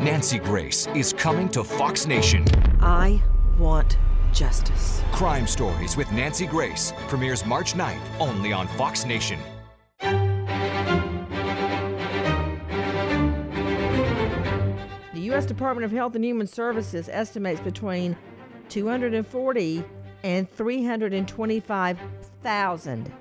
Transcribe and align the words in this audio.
Nancy 0.00 0.38
Grace 0.38 0.86
is 0.94 1.12
coming 1.12 1.50
to 1.50 1.62
Fox 1.62 2.06
Nation. 2.06 2.46
I 2.80 3.22
want 3.58 3.98
justice. 4.32 5.02
Crime 5.12 5.46
Stories 5.46 5.94
with 5.94 6.10
Nancy 6.10 6.46
Grace 6.46 6.94
premieres 7.08 7.44
March 7.44 7.74
9th 7.74 8.00
only 8.18 8.50
on 8.50 8.66
Fox 8.78 9.04
Nation. 9.04 9.38
The 10.00 10.08
U.S. 15.12 15.44
Department 15.44 15.84
of 15.84 15.92
Health 15.92 16.14
and 16.14 16.24
Human 16.24 16.46
Services 16.46 17.10
estimates 17.12 17.60
between 17.60 18.16
240 18.70 19.84
and 20.22 20.50
325,000. 20.50 23.12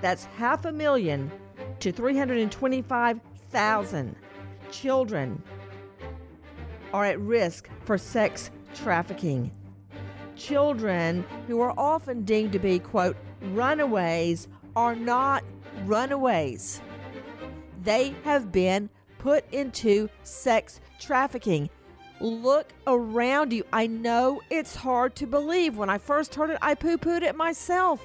That's 0.00 0.26
half 0.26 0.64
a 0.64 0.70
million 0.70 1.28
to 1.80 1.90
325,000 1.90 4.16
children 4.70 5.42
are 6.92 7.04
at 7.04 7.20
risk 7.20 7.68
for 7.84 7.98
sex 7.98 8.50
trafficking. 8.74 9.50
Children 10.36 11.24
who 11.46 11.60
are 11.60 11.74
often 11.76 12.24
deemed 12.24 12.52
to 12.52 12.58
be, 12.58 12.78
quote, 12.78 13.16
runaways 13.40 14.48
are 14.76 14.94
not 14.94 15.44
runaways. 15.84 16.80
They 17.82 18.14
have 18.24 18.52
been 18.52 18.90
put 19.18 19.44
into 19.52 20.08
sex 20.22 20.80
trafficking. 21.00 21.70
Look 22.20 22.72
around 22.86 23.52
you. 23.52 23.64
I 23.72 23.86
know 23.86 24.40
it's 24.50 24.74
hard 24.74 25.14
to 25.16 25.26
believe. 25.26 25.76
When 25.76 25.90
I 25.90 25.98
first 25.98 26.34
heard 26.34 26.50
it, 26.50 26.58
I 26.62 26.74
poo 26.74 26.98
pooed 26.98 27.22
it 27.22 27.36
myself. 27.36 28.00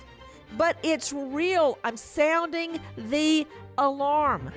But 0.57 0.77
it's 0.83 1.11
real. 1.11 1.79
I'm 1.83 1.97
sounding 1.97 2.79
the 2.95 3.47
alarm. 3.77 4.51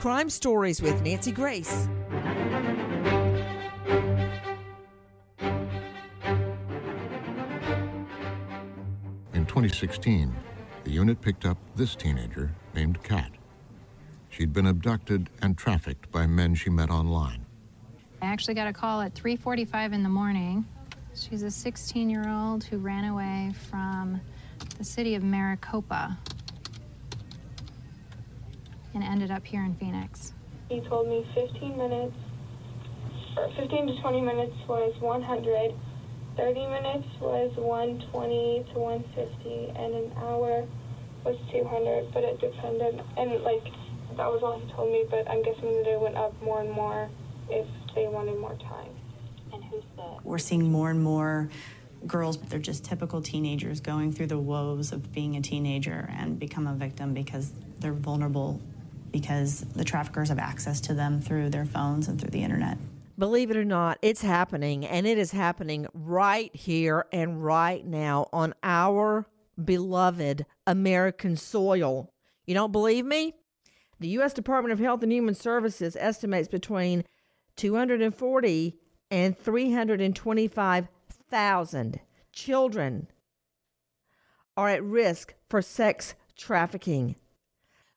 Crime 0.00 0.30
Stories 0.30 0.80
with 0.80 1.02
Nancy 1.02 1.30
Grace. 1.30 1.86
In 9.34 9.44
2016, 9.44 10.34
the 10.84 10.90
unit 10.90 11.20
picked 11.20 11.44
up 11.44 11.58
this 11.76 11.94
teenager 11.94 12.50
named 12.74 13.02
Kat. 13.02 13.30
She'd 14.30 14.54
been 14.54 14.68
abducted 14.68 15.28
and 15.42 15.58
trafficked 15.58 16.10
by 16.10 16.26
men 16.26 16.54
she 16.54 16.70
met 16.70 16.88
online. 16.88 17.44
I 18.22 18.26
actually 18.26 18.54
got 18.54 18.68
a 18.68 18.72
call 18.72 19.02
at 19.02 19.14
3:45 19.14 19.92
in 19.92 20.02
the 20.02 20.08
morning. 20.08 20.64
She's 21.14 21.42
a 21.42 21.50
16-year-old 21.50 22.64
who 22.64 22.78
ran 22.78 23.04
away 23.04 23.52
from 23.68 24.22
the 24.78 24.84
city 24.84 25.14
of 25.14 25.22
Maricopa 25.22 26.16
and 28.94 29.02
ended 29.02 29.30
up 29.30 29.46
here 29.46 29.64
in 29.64 29.74
Phoenix. 29.74 30.32
He 30.68 30.80
told 30.80 31.08
me 31.08 31.26
15 31.34 31.76
minutes, 31.76 32.16
or 33.36 33.48
15 33.56 33.86
to 33.86 34.00
20 34.00 34.20
minutes 34.20 34.54
was 34.68 34.94
100, 35.00 35.74
30 36.36 36.66
minutes 36.66 37.06
was 37.20 37.52
120 37.56 38.66
to 38.72 38.78
150, 38.78 39.68
and 39.76 39.94
an 39.94 40.12
hour 40.18 40.66
was 41.24 41.36
200, 41.52 42.12
but 42.12 42.24
it 42.24 42.40
depended. 42.40 43.02
And, 43.16 43.42
like, 43.42 43.64
that 44.16 44.30
was 44.30 44.42
all 44.42 44.58
he 44.58 44.72
told 44.72 44.92
me, 44.92 45.04
but 45.10 45.28
I'm 45.30 45.42
guessing 45.42 45.72
that 45.82 45.86
it 45.86 46.00
went 46.00 46.16
up 46.16 46.40
more 46.42 46.60
and 46.60 46.70
more 46.70 47.08
if 47.48 47.66
they 47.94 48.06
wanted 48.06 48.38
more 48.38 48.56
time. 48.56 48.90
And 49.52 49.64
who's 49.64 49.82
the? 49.96 50.18
We're 50.24 50.38
seeing 50.38 50.70
more 50.70 50.90
and 50.90 51.02
more 51.02 51.48
girls, 52.06 52.36
but 52.36 52.48
they're 52.48 52.58
just 52.58 52.84
typical 52.84 53.20
teenagers 53.20 53.80
going 53.80 54.12
through 54.12 54.28
the 54.28 54.38
woes 54.38 54.92
of 54.92 55.12
being 55.12 55.36
a 55.36 55.40
teenager 55.40 56.08
and 56.16 56.38
become 56.38 56.66
a 56.66 56.74
victim 56.74 57.12
because 57.12 57.52
they're 57.78 57.92
vulnerable 57.92 58.60
because 59.12 59.60
the 59.74 59.84
traffickers 59.84 60.28
have 60.28 60.38
access 60.38 60.80
to 60.82 60.94
them 60.94 61.20
through 61.20 61.50
their 61.50 61.64
phones 61.64 62.06
and 62.08 62.20
through 62.20 62.30
the 62.30 62.42
internet. 62.42 62.78
Believe 63.18 63.50
it 63.50 63.56
or 63.56 63.64
not, 63.64 63.98
it's 64.00 64.22
happening, 64.22 64.86
and 64.86 65.06
it 65.06 65.18
is 65.18 65.32
happening 65.32 65.86
right 65.92 66.54
here 66.56 67.04
and 67.12 67.44
right 67.44 67.84
now 67.84 68.28
on 68.32 68.54
our 68.62 69.26
beloved 69.62 70.46
American 70.66 71.36
soil. 71.36 72.10
You 72.46 72.54
don't 72.54 72.72
believe 72.72 73.04
me? 73.04 73.34
The 73.98 74.08
U.S. 74.08 74.32
Department 74.32 74.72
of 74.72 74.78
Health 74.78 75.02
and 75.02 75.12
Human 75.12 75.34
Services 75.34 75.98
estimates 76.00 76.48
between 76.48 77.04
240 77.56 78.78
and 79.10 79.38
325,000 79.38 82.00
children 82.32 83.08
are 84.56 84.70
at 84.70 84.82
risk 84.82 85.34
for 85.48 85.60
sex 85.60 86.14
trafficking. 86.36 87.16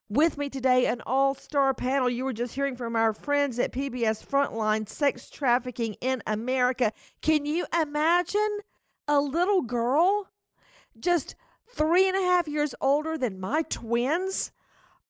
With 0.09 0.37
me 0.37 0.49
today, 0.49 0.85
an 0.87 1.01
all 1.05 1.33
star 1.33 1.73
panel. 1.73 2.09
You 2.09 2.25
were 2.25 2.33
just 2.33 2.55
hearing 2.55 2.75
from 2.75 2.95
our 2.95 3.13
friends 3.13 3.57
at 3.57 3.71
PBS 3.71 4.25
Frontline 4.25 4.87
Sex 4.87 5.29
Trafficking 5.29 5.95
in 6.01 6.21
America. 6.27 6.91
Can 7.21 7.45
you 7.45 7.65
imagine 7.79 8.59
a 9.07 9.19
little 9.21 9.61
girl 9.61 10.29
just 10.99 11.35
three 11.73 12.07
and 12.07 12.17
a 12.17 12.21
half 12.21 12.47
years 12.47 12.75
older 12.81 13.17
than 13.17 13.39
my 13.39 13.63
twins 13.63 14.51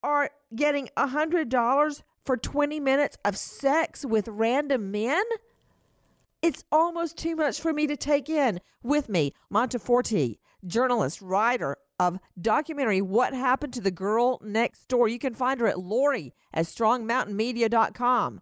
are 0.03 0.29
getting 0.55 0.89
a 0.95 1.07
$100 1.07 2.03
for 2.23 2.37
20 2.37 2.79
minutes 2.79 3.17
of 3.25 3.35
sex 3.35 4.05
with 4.05 4.27
random 4.27 4.91
men? 4.91 5.23
It's 6.43 6.63
almost 6.71 7.17
too 7.17 7.35
much 7.35 7.59
for 7.59 7.73
me 7.73 7.87
to 7.87 7.97
take 7.97 8.29
in. 8.29 8.59
With 8.83 9.09
me, 9.09 9.33
Monteforti, 9.51 10.37
journalist, 10.67 11.21
writer 11.21 11.77
of 12.07 12.19
documentary 12.39 13.01
What 13.01 13.33
Happened 13.33 13.73
to 13.73 13.81
the 13.81 13.91
Girl 13.91 14.39
Next 14.43 14.87
Door. 14.87 15.09
You 15.09 15.19
can 15.19 15.33
find 15.33 15.59
her 15.59 15.67
at 15.67 15.79
Lori 15.79 16.33
at 16.53 16.65
strongmountainmedia.com. 16.65 18.41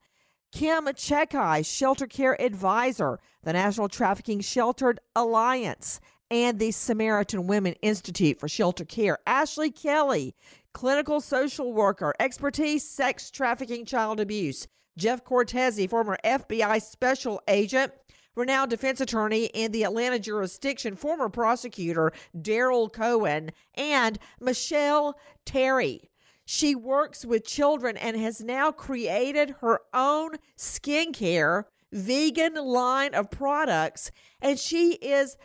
Kim 0.51 0.85
Chekai, 0.85 1.65
shelter 1.65 2.07
care 2.07 2.39
advisor, 2.41 3.19
the 3.43 3.53
National 3.53 3.87
Trafficking 3.87 4.41
Sheltered 4.41 4.99
Alliance, 5.15 6.01
and 6.29 6.59
the 6.59 6.71
Samaritan 6.71 7.47
Women 7.47 7.73
Institute 7.81 8.39
for 8.39 8.49
Shelter 8.49 8.83
Care. 8.83 9.19
Ashley 9.25 9.71
Kelly, 9.71 10.35
clinical 10.73 11.21
social 11.21 11.71
worker, 11.71 12.13
expertise, 12.19 12.87
sex 12.87 13.31
trafficking, 13.31 13.85
child 13.85 14.19
abuse. 14.19 14.67
Jeff 14.97 15.23
Cortese, 15.23 15.87
former 15.87 16.17
FBI 16.23 16.81
special 16.81 17.41
agent, 17.47 17.93
renowned 18.35 18.69
defense 18.69 19.01
attorney 19.01 19.45
in 19.45 19.71
the 19.71 19.83
Atlanta 19.83 20.19
jurisdiction, 20.19 20.95
former 20.95 21.29
prosecutor 21.29 22.11
Daryl 22.37 22.91
Cohen, 22.91 23.51
and 23.75 24.17
Michelle 24.39 25.17
Terry. 25.45 26.09
She 26.45 26.75
works 26.75 27.23
with 27.25 27.45
children 27.45 27.97
and 27.97 28.17
has 28.17 28.41
now 28.41 28.71
created 28.71 29.55
her 29.61 29.81
own 29.93 30.31
skincare 30.57 31.65
vegan 31.91 32.55
line 32.55 33.13
of 33.13 33.31
products, 33.31 34.11
and 34.41 34.57
she 34.57 34.93
is 34.93 35.37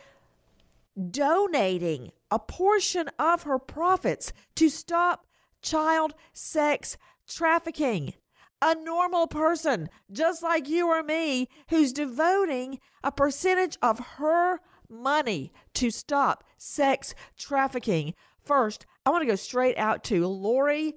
donating 1.11 2.11
a 2.31 2.39
portion 2.39 3.09
of 3.19 3.43
her 3.43 3.59
profits 3.59 4.33
to 4.55 4.69
stop 4.69 5.25
child 5.61 6.13
sex 6.33 6.97
trafficking 7.27 8.13
a 8.61 8.75
normal 8.75 9.27
person 9.27 9.89
just 10.11 10.41
like 10.41 10.67
you 10.67 10.87
or 10.87 11.03
me 11.03 11.47
who's 11.69 11.93
devoting 11.93 12.79
a 13.03 13.11
percentage 13.11 13.77
of 13.81 13.99
her 14.17 14.59
money 14.89 15.51
to 15.73 15.91
stop 15.91 16.43
sex 16.57 17.13
trafficking. 17.37 18.13
First, 18.43 18.85
I 19.05 19.09
want 19.09 19.21
to 19.21 19.27
go 19.27 19.35
straight 19.35 19.77
out 19.77 20.03
to 20.05 20.25
Lori 20.27 20.95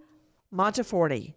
Monteforti, 0.53 1.35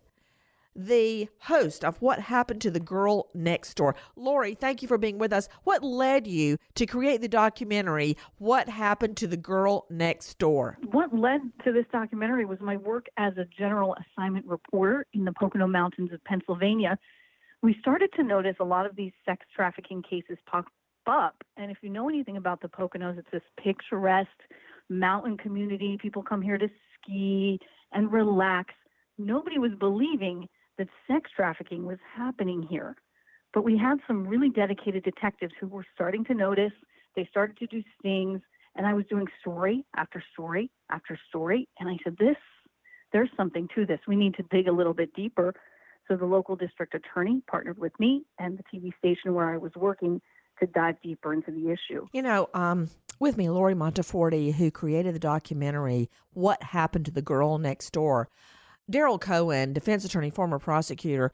the 0.75 1.27
host 1.39 1.83
of 1.83 2.01
What 2.01 2.19
Happened 2.19 2.61
to 2.61 2.71
the 2.71 2.79
Girl 2.79 3.29
Next 3.33 3.75
Door. 3.75 3.95
Lori, 4.15 4.55
thank 4.55 4.81
you 4.81 4.87
for 4.87 4.97
being 4.97 5.17
with 5.17 5.33
us. 5.33 5.47
What 5.63 5.83
led 5.83 6.27
you 6.27 6.57
to 6.75 6.85
create 6.85 7.21
the 7.21 7.27
documentary, 7.27 8.17
What 8.37 8.69
Happened 8.69 9.17
to 9.17 9.27
the 9.27 9.37
Girl 9.37 9.85
Next 9.89 10.37
Door? 10.39 10.77
What 10.91 11.13
led 11.13 11.41
to 11.63 11.71
this 11.71 11.85
documentary 11.91 12.45
was 12.45 12.59
my 12.61 12.77
work 12.77 13.07
as 13.17 13.33
a 13.37 13.45
general 13.57 13.95
assignment 13.95 14.45
reporter 14.45 15.05
in 15.13 15.25
the 15.25 15.33
Pocono 15.33 15.67
Mountains 15.67 16.11
of 16.13 16.23
Pennsylvania. 16.23 16.97
We 17.61 17.75
started 17.79 18.09
to 18.15 18.23
notice 18.23 18.55
a 18.59 18.65
lot 18.65 18.85
of 18.85 18.95
these 18.95 19.13
sex 19.25 19.45
trafficking 19.55 20.03
cases 20.03 20.37
pop 20.45 20.65
up. 21.07 21.43
And 21.57 21.71
if 21.71 21.77
you 21.81 21.89
know 21.89 22.09
anything 22.09 22.37
about 22.37 22.61
the 22.61 22.67
Poconos, 22.67 23.17
it's 23.17 23.27
this 23.31 23.41
picturesque 23.61 24.29
mountain 24.89 25.37
community. 25.37 25.97
People 26.01 26.23
come 26.23 26.41
here 26.41 26.57
to 26.57 26.67
ski 26.95 27.59
and 27.91 28.11
relax. 28.11 28.73
Nobody 29.17 29.59
was 29.59 29.71
believing 29.79 30.47
that 30.77 30.87
sex 31.07 31.29
trafficking 31.35 31.85
was 31.85 31.99
happening 32.15 32.65
here. 32.69 32.95
But 33.53 33.63
we 33.63 33.77
had 33.77 33.99
some 34.07 34.27
really 34.27 34.49
dedicated 34.49 35.03
detectives 35.03 35.53
who 35.59 35.67
were 35.67 35.85
starting 35.93 36.25
to 36.25 36.33
notice. 36.33 36.71
They 37.15 37.27
started 37.29 37.57
to 37.57 37.67
do 37.67 37.83
stings, 37.99 38.41
and 38.75 38.85
I 38.87 38.93
was 38.93 39.05
doing 39.09 39.27
story 39.39 39.85
after 39.95 40.23
story 40.33 40.71
after 40.89 41.17
story. 41.29 41.69
And 41.79 41.87
I 41.87 41.97
said, 42.03 42.15
This, 42.17 42.37
there's 43.11 43.29
something 43.37 43.67
to 43.75 43.85
this. 43.85 43.99
We 44.07 44.15
need 44.15 44.35
to 44.35 44.43
dig 44.51 44.67
a 44.67 44.71
little 44.71 44.93
bit 44.93 45.13
deeper. 45.13 45.53
So 46.07 46.17
the 46.17 46.25
local 46.25 46.55
district 46.55 46.95
attorney 46.95 47.41
partnered 47.49 47.77
with 47.77 47.97
me 47.99 48.25
and 48.39 48.57
the 48.57 48.63
TV 48.63 48.91
station 48.97 49.33
where 49.33 49.53
I 49.53 49.57
was 49.57 49.71
working 49.75 50.21
to 50.59 50.67
dive 50.67 50.95
deeper 51.01 51.33
into 51.33 51.51
the 51.51 51.71
issue. 51.71 52.07
You 52.11 52.21
know, 52.21 52.49
um, 52.53 52.89
with 53.19 53.37
me, 53.37 53.49
Lori 53.49 53.73
Monteforti, 53.73 54.53
who 54.53 54.69
created 54.69 55.15
the 55.15 55.19
documentary 55.19 56.09
What 56.31 56.61
Happened 56.61 57.05
to 57.05 57.11
the 57.11 57.21
Girl 57.21 57.57
Next 57.57 57.91
Door. 57.91 58.29
Daryl 58.91 59.19
Cohen, 59.19 59.73
defense 59.73 60.03
attorney, 60.05 60.29
former 60.29 60.59
prosecutor. 60.59 61.31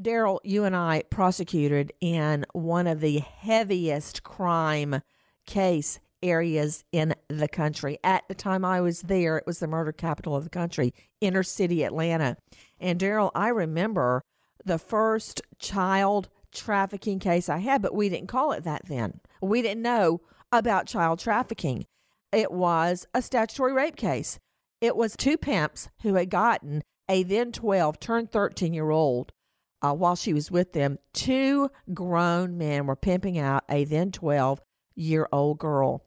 Daryl, 0.00 0.38
you 0.44 0.64
and 0.64 0.76
I 0.76 1.02
prosecuted 1.10 1.92
in 2.00 2.46
one 2.52 2.86
of 2.86 3.00
the 3.00 3.18
heaviest 3.18 4.22
crime 4.22 5.02
case 5.46 6.00
areas 6.22 6.84
in 6.92 7.14
the 7.28 7.48
country. 7.48 7.98
At 8.04 8.28
the 8.28 8.34
time 8.34 8.64
I 8.64 8.80
was 8.80 9.02
there, 9.02 9.38
it 9.38 9.46
was 9.46 9.58
the 9.58 9.66
murder 9.66 9.92
capital 9.92 10.36
of 10.36 10.44
the 10.44 10.50
country, 10.50 10.94
inner 11.20 11.42
city 11.42 11.82
Atlanta. 11.82 12.36
And 12.78 13.00
Daryl, 13.00 13.30
I 13.34 13.48
remember 13.48 14.22
the 14.64 14.78
first 14.78 15.40
child 15.58 16.28
trafficking 16.52 17.18
case 17.18 17.48
I 17.48 17.58
had, 17.58 17.82
but 17.82 17.94
we 17.94 18.08
didn't 18.08 18.28
call 18.28 18.52
it 18.52 18.64
that 18.64 18.86
then. 18.86 19.20
We 19.40 19.62
didn't 19.62 19.82
know 19.82 20.20
about 20.52 20.86
child 20.86 21.18
trafficking. 21.18 21.86
It 22.32 22.52
was 22.52 23.06
a 23.14 23.22
statutory 23.22 23.72
rape 23.72 23.96
case. 23.96 24.38
It 24.80 24.96
was 24.96 25.16
two 25.16 25.36
pimps 25.36 25.88
who 26.02 26.14
had 26.14 26.30
gotten 26.30 26.82
a 27.10 27.24
then 27.24 27.50
12, 27.50 27.98
turned 27.98 28.30
13 28.30 28.72
year 28.72 28.90
old 28.90 29.32
uh, 29.82 29.92
while 29.92 30.14
she 30.16 30.32
was 30.32 30.50
with 30.50 30.72
them. 30.72 30.98
Two 31.12 31.70
grown 31.92 32.56
men 32.56 32.86
were 32.86 32.96
pimping 32.96 33.36
out 33.36 33.64
a 33.68 33.84
then 33.84 34.12
12 34.12 34.60
year 34.94 35.28
old 35.32 35.58
girl. 35.58 36.06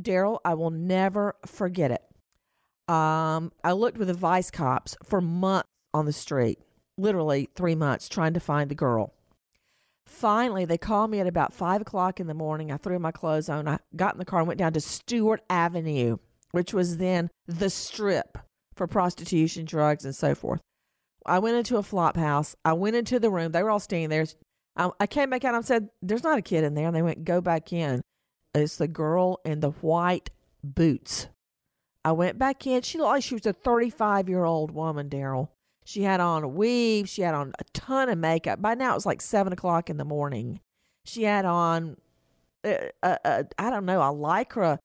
Daryl, 0.00 0.38
I 0.44 0.54
will 0.54 0.70
never 0.70 1.36
forget 1.46 1.90
it. 1.90 2.02
Um, 2.92 3.52
I 3.62 3.72
looked 3.72 3.98
with 3.98 4.08
the 4.08 4.14
vice 4.14 4.50
cops 4.50 4.96
for 5.04 5.20
months 5.20 5.68
on 5.92 6.06
the 6.06 6.12
street, 6.12 6.58
literally 6.98 7.48
three 7.54 7.74
months, 7.74 8.08
trying 8.08 8.34
to 8.34 8.40
find 8.40 8.70
the 8.70 8.74
girl. 8.74 9.12
Finally, 10.06 10.64
they 10.64 10.76
called 10.76 11.10
me 11.10 11.20
at 11.20 11.26
about 11.26 11.52
five 11.52 11.80
o'clock 11.80 12.20
in 12.20 12.26
the 12.26 12.34
morning. 12.34 12.72
I 12.72 12.76
threw 12.76 12.98
my 12.98 13.12
clothes 13.12 13.48
on. 13.48 13.68
I 13.68 13.78
got 13.96 14.14
in 14.14 14.18
the 14.18 14.24
car 14.24 14.40
and 14.40 14.48
went 14.48 14.58
down 14.58 14.72
to 14.74 14.80
Stewart 14.80 15.42
Avenue, 15.48 16.18
which 16.50 16.74
was 16.74 16.98
then 16.98 17.30
the 17.46 17.70
strip 17.70 18.38
for 18.74 18.86
prostitution, 18.86 19.64
drugs, 19.64 20.04
and 20.04 20.14
so 20.14 20.34
forth. 20.34 20.60
I 21.26 21.38
went 21.38 21.56
into 21.56 21.76
a 21.76 21.82
flop 21.82 22.16
house. 22.16 22.54
I 22.64 22.74
went 22.74 22.96
into 22.96 23.18
the 23.18 23.30
room. 23.30 23.52
They 23.52 23.62
were 23.62 23.70
all 23.70 23.80
standing 23.80 24.10
there. 24.10 24.26
I, 24.76 25.06
came 25.06 25.30
back 25.30 25.44
out 25.44 25.54
and 25.54 25.64
I 25.64 25.66
said, 25.66 25.88
There's 26.02 26.24
not 26.24 26.38
a 26.38 26.42
kid 26.42 26.64
in 26.64 26.74
there. 26.74 26.86
And 26.86 26.96
they 26.96 27.02
went, 27.02 27.24
Go 27.24 27.40
back 27.40 27.72
in. 27.72 28.02
It's 28.54 28.76
the 28.76 28.88
girl 28.88 29.40
in 29.44 29.60
the 29.60 29.70
white 29.70 30.30
boots. 30.62 31.28
I 32.04 32.12
went 32.12 32.38
back 32.38 32.66
in. 32.66 32.82
She 32.82 32.98
looked 32.98 33.08
like 33.08 33.22
she 33.22 33.34
was 33.34 33.46
a 33.46 33.52
35 33.52 34.28
year 34.28 34.44
old 34.44 34.70
woman, 34.70 35.08
Daryl. 35.08 35.48
She 35.84 36.02
had 36.02 36.20
on 36.20 36.42
a 36.42 36.48
weave. 36.48 37.08
She 37.08 37.22
had 37.22 37.34
on 37.34 37.52
a 37.58 37.64
ton 37.72 38.08
of 38.08 38.18
makeup. 38.18 38.60
By 38.60 38.74
now 38.74 38.92
it 38.92 38.94
was 38.94 39.06
like 39.06 39.20
seven 39.20 39.52
o'clock 39.52 39.88
in 39.88 39.96
the 39.96 40.04
morning. 40.04 40.60
She 41.04 41.24
had 41.24 41.44
on, 41.44 41.96
uh, 42.64 42.74
uh, 43.02 43.16
uh, 43.24 43.42
I 43.58 43.70
don't 43.70 43.84
know, 43.84 44.00
a 44.00 44.12
lycra 44.12 44.78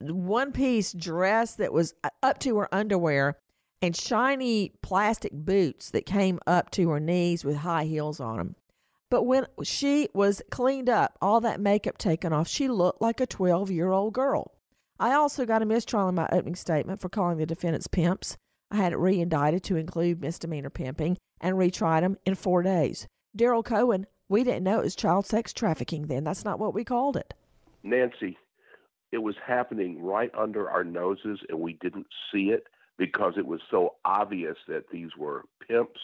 one 0.00 0.52
piece 0.52 0.92
dress 0.92 1.54
that 1.56 1.72
was 1.72 1.94
uh, 2.04 2.10
up 2.22 2.38
to 2.40 2.58
her 2.58 2.74
underwear 2.74 3.38
and 3.82 3.96
shiny 3.96 4.72
plastic 4.82 5.32
boots 5.32 5.90
that 5.90 6.06
came 6.06 6.38
up 6.46 6.70
to 6.70 6.88
her 6.90 7.00
knees 7.00 7.44
with 7.44 7.56
high 7.56 7.84
heels 7.84 8.20
on 8.20 8.38
them. 8.38 8.56
But 9.10 9.22
when 9.22 9.46
she 9.62 10.08
was 10.14 10.42
cleaned 10.50 10.88
up, 10.88 11.16
all 11.20 11.40
that 11.40 11.60
makeup 11.60 11.96
taken 11.98 12.32
off, 12.32 12.48
she 12.48 12.68
looked 12.68 13.00
like 13.00 13.20
a 13.20 13.26
12 13.26 13.70
year 13.70 13.92
old 13.92 14.14
girl. 14.14 14.52
I 14.98 15.12
also 15.12 15.44
got 15.44 15.62
a 15.62 15.66
mistrial 15.66 16.08
in 16.08 16.14
my 16.14 16.28
opening 16.32 16.54
statement 16.54 17.00
for 17.00 17.08
calling 17.08 17.38
the 17.38 17.46
defendants 17.46 17.86
pimps. 17.86 18.36
I 18.70 18.76
had 18.76 18.92
it 18.92 18.98
re 18.98 19.20
indicted 19.20 19.62
to 19.64 19.76
include 19.76 20.20
misdemeanor 20.20 20.70
pimping 20.70 21.18
and 21.40 21.56
retried 21.56 22.00
them 22.00 22.16
in 22.24 22.34
four 22.34 22.62
days. 22.62 23.06
Daryl 23.36 23.64
Cohen, 23.64 24.06
we 24.28 24.42
didn't 24.42 24.64
know 24.64 24.80
it 24.80 24.84
was 24.84 24.96
child 24.96 25.26
sex 25.26 25.52
trafficking 25.52 26.06
then. 26.06 26.24
That's 26.24 26.44
not 26.44 26.58
what 26.58 26.74
we 26.74 26.82
called 26.82 27.16
it. 27.16 27.34
Nancy, 27.82 28.36
it 29.12 29.18
was 29.18 29.36
happening 29.44 30.02
right 30.02 30.30
under 30.36 30.68
our 30.68 30.84
noses 30.84 31.40
and 31.48 31.58
we 31.58 31.74
didn't 31.74 32.06
see 32.32 32.50
it 32.50 32.66
because 32.98 33.34
it 33.36 33.46
was 33.46 33.60
so 33.70 33.94
obvious 34.04 34.56
that 34.68 34.88
these 34.90 35.10
were 35.18 35.44
pimps 35.66 36.00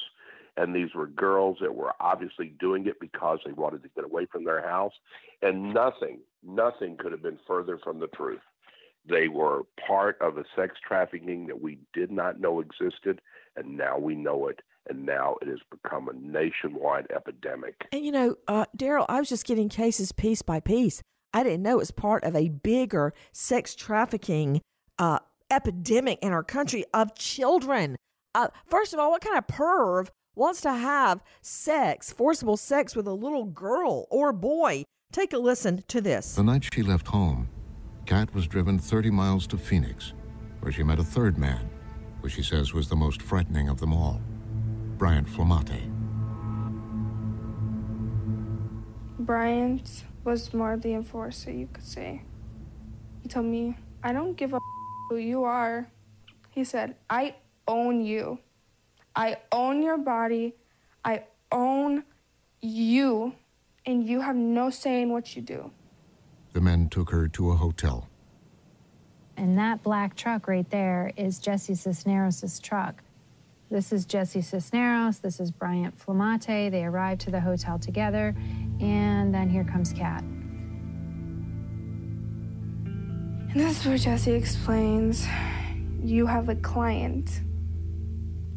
and 0.56 0.74
these 0.74 0.94
were 0.94 1.06
girls 1.06 1.58
that 1.60 1.74
were 1.74 1.92
obviously 2.00 2.54
doing 2.60 2.86
it 2.86 3.00
because 3.00 3.38
they 3.44 3.52
wanted 3.52 3.82
to 3.82 3.88
get 3.94 4.04
away 4.04 4.26
from 4.26 4.44
their 4.44 4.66
house. 4.66 4.92
And 5.40 5.72
nothing, 5.72 6.20
nothing 6.46 6.96
could 6.98 7.12
have 7.12 7.22
been 7.22 7.38
further 7.46 7.78
from 7.82 8.00
the 8.00 8.08
truth. 8.08 8.40
They 9.08 9.28
were 9.28 9.62
part 9.86 10.16
of 10.20 10.36
a 10.36 10.44
sex 10.54 10.74
trafficking 10.86 11.46
that 11.46 11.60
we 11.60 11.78
did 11.92 12.12
not 12.12 12.38
know 12.38 12.60
existed, 12.60 13.20
and 13.56 13.76
now 13.76 13.98
we 13.98 14.14
know 14.14 14.46
it. 14.46 14.60
And 14.88 15.06
now 15.06 15.36
it 15.40 15.48
has 15.48 15.60
become 15.70 16.08
a 16.08 16.12
nationwide 16.12 17.06
epidemic. 17.14 17.86
And 17.92 18.04
you 18.04 18.12
know, 18.12 18.36
uh, 18.48 18.66
Daryl, 18.76 19.06
I 19.08 19.20
was 19.20 19.28
just 19.28 19.46
getting 19.46 19.68
cases 19.68 20.12
piece 20.12 20.42
by 20.42 20.60
piece. 20.60 21.02
I 21.34 21.42
didn't 21.42 21.62
know 21.62 21.72
it 21.72 21.78
was 21.78 21.90
part 21.90 22.24
of 22.24 22.36
a 22.36 22.48
bigger 22.48 23.14
sex 23.32 23.74
trafficking 23.74 24.60
uh, 24.98 25.18
epidemic 25.50 26.18
in 26.22 26.32
our 26.32 26.42
country 26.42 26.84
of 26.92 27.14
children. 27.14 27.96
Uh, 28.34 28.48
first 28.66 28.92
of 28.92 29.00
all, 29.00 29.10
what 29.10 29.22
kind 29.22 29.38
of 29.38 29.46
perv 29.46 30.08
wants 30.34 30.60
to 30.62 30.72
have 30.72 31.22
sex, 31.40 32.12
forcible 32.12 32.56
sex 32.56 32.94
with 32.94 33.06
a 33.06 33.12
little 33.12 33.44
girl 33.44 34.06
or 34.10 34.32
boy? 34.32 34.84
Take 35.12 35.32
a 35.32 35.38
listen 35.38 35.84
to 35.88 36.00
this. 36.00 36.34
The 36.34 36.42
night 36.42 36.68
she 36.72 36.82
left 36.82 37.08
home, 37.08 37.48
Kat 38.06 38.34
was 38.34 38.46
driven 38.46 38.78
30 38.78 39.10
miles 39.10 39.46
to 39.48 39.58
Phoenix, 39.58 40.14
where 40.60 40.72
she 40.72 40.82
met 40.82 40.98
a 40.98 41.04
third 41.04 41.38
man, 41.38 41.68
who 42.20 42.28
she 42.28 42.42
says 42.42 42.72
was 42.72 42.88
the 42.88 42.96
most 42.96 43.20
frightening 43.20 43.68
of 43.68 43.78
them 43.78 43.92
all 43.92 44.20
Bryant 44.98 45.28
Flamate. 45.28 45.90
Bryant 49.18 50.04
was 50.24 50.52
more 50.54 50.76
the 50.76 50.94
enforcer, 50.94 51.50
you 51.50 51.68
could 51.72 51.84
say. 51.84 52.22
He 53.22 53.28
told 53.28 53.46
me, 53.46 53.76
I 54.02 54.12
don't 54.12 54.36
give 54.36 54.52
a 54.52 54.58
who 55.08 55.16
you 55.16 55.44
are. 55.44 55.88
He 56.50 56.64
said, 56.64 56.96
I 57.08 57.36
own 57.66 58.00
you. 58.00 58.38
I 59.14 59.36
own 59.50 59.82
your 59.82 59.98
body. 59.98 60.54
I 61.04 61.24
own 61.50 62.04
you. 62.60 63.34
And 63.84 64.06
you 64.06 64.20
have 64.20 64.36
no 64.36 64.70
say 64.70 65.02
in 65.02 65.10
what 65.10 65.34
you 65.34 65.42
do. 65.42 65.70
The 66.52 66.60
men 66.60 66.88
took 66.88 67.10
her 67.10 67.28
to 67.28 67.50
a 67.50 67.56
hotel. 67.56 68.08
And 69.36 69.58
that 69.58 69.82
black 69.82 70.14
truck 70.14 70.46
right 70.46 70.68
there 70.70 71.12
is 71.16 71.38
Jesse 71.38 71.74
Cisneros' 71.74 72.60
truck. 72.60 73.02
This 73.72 73.90
is 73.90 74.04
Jesse 74.04 74.42
Cisneros. 74.42 75.20
This 75.20 75.40
is 75.40 75.50
Bryant 75.50 75.98
Flamate. 75.98 76.70
They 76.70 76.84
arrive 76.84 77.16
to 77.20 77.30
the 77.30 77.40
hotel 77.40 77.78
together, 77.78 78.36
and 78.82 79.34
then 79.34 79.48
here 79.48 79.64
comes 79.64 79.94
Kat. 79.94 80.22
And 82.84 83.54
this 83.54 83.80
is 83.80 83.86
where 83.86 83.96
Jesse 83.96 84.32
explains, 84.32 85.26
You 86.02 86.26
have 86.26 86.50
a 86.50 86.54
client. 86.56 87.40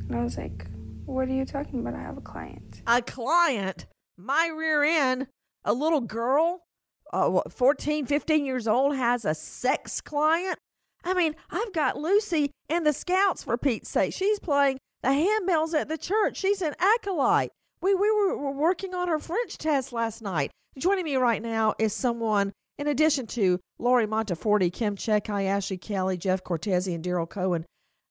And 0.10 0.18
I 0.18 0.22
was 0.22 0.38
like, 0.38 0.68
What 1.06 1.30
are 1.30 1.34
you 1.34 1.46
talking 1.46 1.80
about? 1.80 1.94
I 1.94 2.02
have 2.02 2.18
a 2.18 2.22
client. 2.22 2.82
A 2.86 3.02
client? 3.02 3.86
My 4.18 4.52
rear 4.54 4.84
end? 4.84 5.28
A 5.64 5.72
little 5.72 6.02
girl? 6.02 6.66
Uh, 7.14 7.30
what, 7.30 7.54
14, 7.54 8.06
15 8.06 8.46
years 8.46 8.68
old 8.68 8.98
has 8.98 9.24
a 9.24 9.34
sex 9.34 10.02
client? 10.02 10.60
I 11.06 11.14
mean, 11.14 11.36
I've 11.50 11.72
got 11.72 11.96
Lucy 11.96 12.52
and 12.68 12.86
the 12.86 12.92
Scouts 12.92 13.44
for 13.44 13.58
Pete's 13.58 13.88
sake. 13.88 14.12
She's 14.12 14.40
playing 14.40 14.78
the 15.06 15.12
handbells 15.12 15.76
at 15.76 15.88
the 15.88 16.00
church. 16.00 16.36
She's 16.36 16.64
an 16.64 16.74
acolyte. 16.80 17.52
We, 17.80 17.94
we 17.94 18.12
were, 18.12 18.36
were 18.38 18.52
working 18.52 18.96
on 18.96 19.08
her 19.08 19.20
French 19.20 19.60
test 19.60 19.94
last 19.94 20.20
night. 20.20 20.50
Joining 20.80 21.06
me 21.06 21.16
right 21.16 21.44
now 21.44 21.76
is 21.78 21.94
someone 21.94 22.54
In 22.78 22.88
addition 22.88 23.28
to 23.28 23.60
Lori 23.80 24.06
Monteforti, 24.06 24.74
Kim 24.74 24.96
Chekai, 24.96 25.46
Ashley 25.46 25.78
Kelly, 25.78 26.18
Jeff 26.18 26.44
Cortese, 26.44 26.94
and 26.94 27.04
Daryl 27.04 27.30
Cohen, 27.30 27.66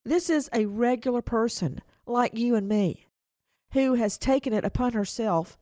this 0.05 0.31
is 0.31 0.49
a 0.53 0.67
regular 0.67 1.21
person 1.21 1.81
like 2.07 2.39
you 2.39 2.55
and 2.55 2.69
me 2.69 3.07
who 3.73 3.95
has 3.95 4.17
taken 4.17 4.53
it 4.53 4.65
upon 4.65 4.93
herself 4.93 5.59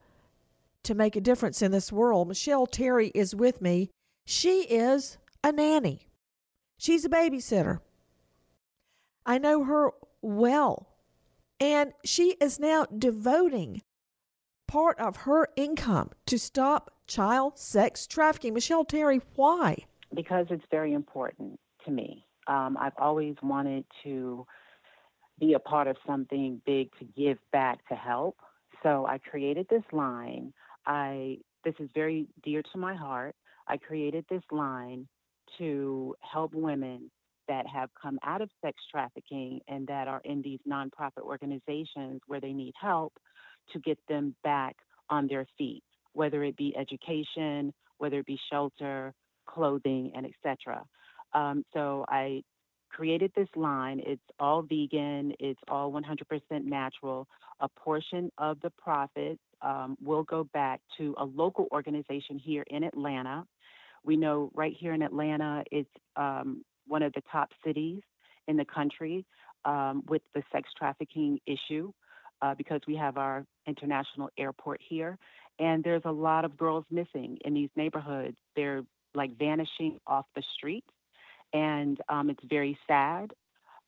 to 0.83 0.93
make 0.93 1.15
a 1.15 1.21
difference 1.21 1.61
in 1.61 1.71
this 1.71 1.91
world. 1.91 2.27
Michelle 2.27 2.67
Terry 2.67 3.11
is 3.15 3.35
with 3.35 3.61
me. 3.61 3.89
She 4.25 4.61
is 4.63 5.17
a 5.43 5.51
nanny, 5.51 6.07
she's 6.77 7.03
a 7.03 7.09
babysitter. 7.09 7.79
I 9.25 9.37
know 9.37 9.63
her 9.63 9.91
well, 10.21 10.92
and 11.59 11.93
she 12.03 12.35
is 12.41 12.59
now 12.59 12.85
devoting 12.85 13.81
part 14.67 14.99
of 14.99 15.17
her 15.17 15.47
income 15.55 16.09
to 16.25 16.39
stop 16.39 16.91
child 17.07 17.57
sex 17.59 18.07
trafficking. 18.07 18.53
Michelle 18.53 18.85
Terry, 18.85 19.21
why? 19.35 19.77
Because 20.13 20.47
it's 20.49 20.65
very 20.71 20.93
important 20.93 21.59
to 21.85 21.91
me. 21.91 22.25
Um, 22.47 22.77
I've 22.79 22.97
always 22.97 23.35
wanted 23.41 23.85
to 24.03 24.45
be 25.39 25.53
a 25.53 25.59
part 25.59 25.87
of 25.87 25.97
something 26.05 26.61
big 26.65 26.89
to 26.99 27.05
give 27.05 27.37
back 27.51 27.87
to 27.87 27.95
help. 27.95 28.37
So 28.81 29.05
I 29.05 29.17
created 29.17 29.67
this 29.69 29.83
line. 29.91 30.53
I 30.85 31.37
this 31.63 31.75
is 31.79 31.89
very 31.95 32.27
dear 32.43 32.61
to 32.73 32.77
my 32.77 32.93
heart. 32.93 33.35
I 33.67 33.77
created 33.77 34.25
this 34.29 34.43
line 34.51 35.07
to 35.57 36.15
help 36.19 36.53
women 36.53 37.09
that 37.47 37.65
have 37.67 37.89
come 37.99 38.19
out 38.23 38.41
of 38.41 38.49
sex 38.63 38.77
trafficking 38.91 39.59
and 39.67 39.87
that 39.87 40.07
are 40.07 40.21
in 40.25 40.41
these 40.41 40.59
nonprofit 40.69 41.21
organizations 41.21 42.21
where 42.27 42.39
they 42.39 42.53
need 42.53 42.73
help 42.79 43.13
to 43.71 43.79
get 43.79 43.97
them 44.07 44.35
back 44.43 44.75
on 45.09 45.27
their 45.27 45.45
feet, 45.57 45.83
whether 46.13 46.43
it 46.43 46.55
be 46.57 46.75
education, 46.77 47.73
whether 47.97 48.19
it 48.19 48.25
be 48.25 48.39
shelter, 48.51 49.13
clothing, 49.45 50.11
and 50.15 50.25
etc. 50.25 50.83
Um, 51.33 51.63
so 51.73 52.05
I 52.09 52.43
created 52.89 53.31
this 53.35 53.47
line. 53.55 54.01
It's 54.05 54.21
all 54.39 54.61
vegan. 54.61 55.33
It's 55.39 55.59
all 55.67 55.91
100% 55.91 56.63
natural. 56.63 57.27
A 57.59 57.67
portion 57.67 58.31
of 58.37 58.59
the 58.61 58.69
profit 58.71 59.39
um, 59.61 59.97
will 60.01 60.23
go 60.23 60.43
back 60.53 60.81
to 60.97 61.15
a 61.17 61.25
local 61.25 61.67
organization 61.71 62.37
here 62.37 62.63
in 62.67 62.83
Atlanta. 62.83 63.45
We 64.03 64.17
know 64.17 64.51
right 64.53 64.75
here 64.77 64.93
in 64.93 65.01
Atlanta, 65.01 65.63
it's 65.71 65.89
um, 66.15 66.63
one 66.87 67.03
of 67.03 67.13
the 67.13 67.21
top 67.31 67.49
cities 67.65 68.01
in 68.47 68.57
the 68.57 68.65
country 68.65 69.25
um, 69.65 70.03
with 70.07 70.21
the 70.33 70.43
sex 70.51 70.69
trafficking 70.77 71.39
issue 71.45 71.91
uh, 72.41 72.53
because 72.55 72.81
we 72.87 72.95
have 72.95 73.17
our 73.17 73.45
international 73.67 74.29
airport 74.37 74.81
here. 74.87 75.17
And 75.59 75.83
there's 75.83 76.01
a 76.05 76.11
lot 76.11 76.45
of 76.45 76.57
girls 76.57 76.85
missing 76.91 77.37
in 77.45 77.53
these 77.53 77.69
neighborhoods. 77.75 78.37
They're 78.55 78.83
like 79.15 79.37
vanishing 79.37 79.99
off 80.07 80.25
the 80.35 80.43
streets, 80.57 80.89
and 81.53 81.99
um, 82.09 82.29
it's 82.31 82.43
very 82.49 82.77
sad. 82.87 83.31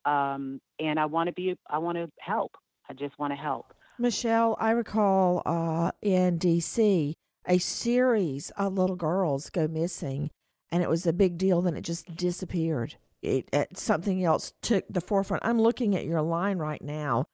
Um, 0.04 0.60
and 0.78 1.00
I 1.00 1.06
want 1.06 1.26
to 1.26 1.32
be, 1.32 1.56
I 1.68 1.78
want 1.78 1.98
to 1.98 2.08
help. 2.20 2.52
I 2.88 2.92
just 2.92 3.18
want 3.18 3.32
to 3.32 3.36
help. 3.36 3.74
Michelle, 3.98 4.56
I 4.60 4.70
recall 4.70 5.42
uh, 5.44 5.90
in 6.00 6.38
D.C. 6.38 7.16
a 7.48 7.58
series 7.58 8.50
of 8.50 8.74
little 8.74 8.94
girls 8.94 9.50
go 9.50 9.66
missing, 9.66 10.30
and 10.70 10.82
it 10.82 10.88
was 10.88 11.06
a 11.06 11.12
big 11.12 11.38
deal. 11.38 11.62
Then 11.62 11.76
it 11.76 11.82
just 11.82 12.14
disappeared. 12.16 12.96
It, 13.22 13.48
it, 13.52 13.78
something 13.78 14.24
else 14.24 14.52
took 14.62 14.84
the 14.88 15.00
forefront. 15.00 15.44
I'm 15.44 15.60
looking 15.60 15.96
at 15.96 16.04
your 16.04 16.22
line 16.22 16.58
right 16.58 16.82
now 16.82 17.26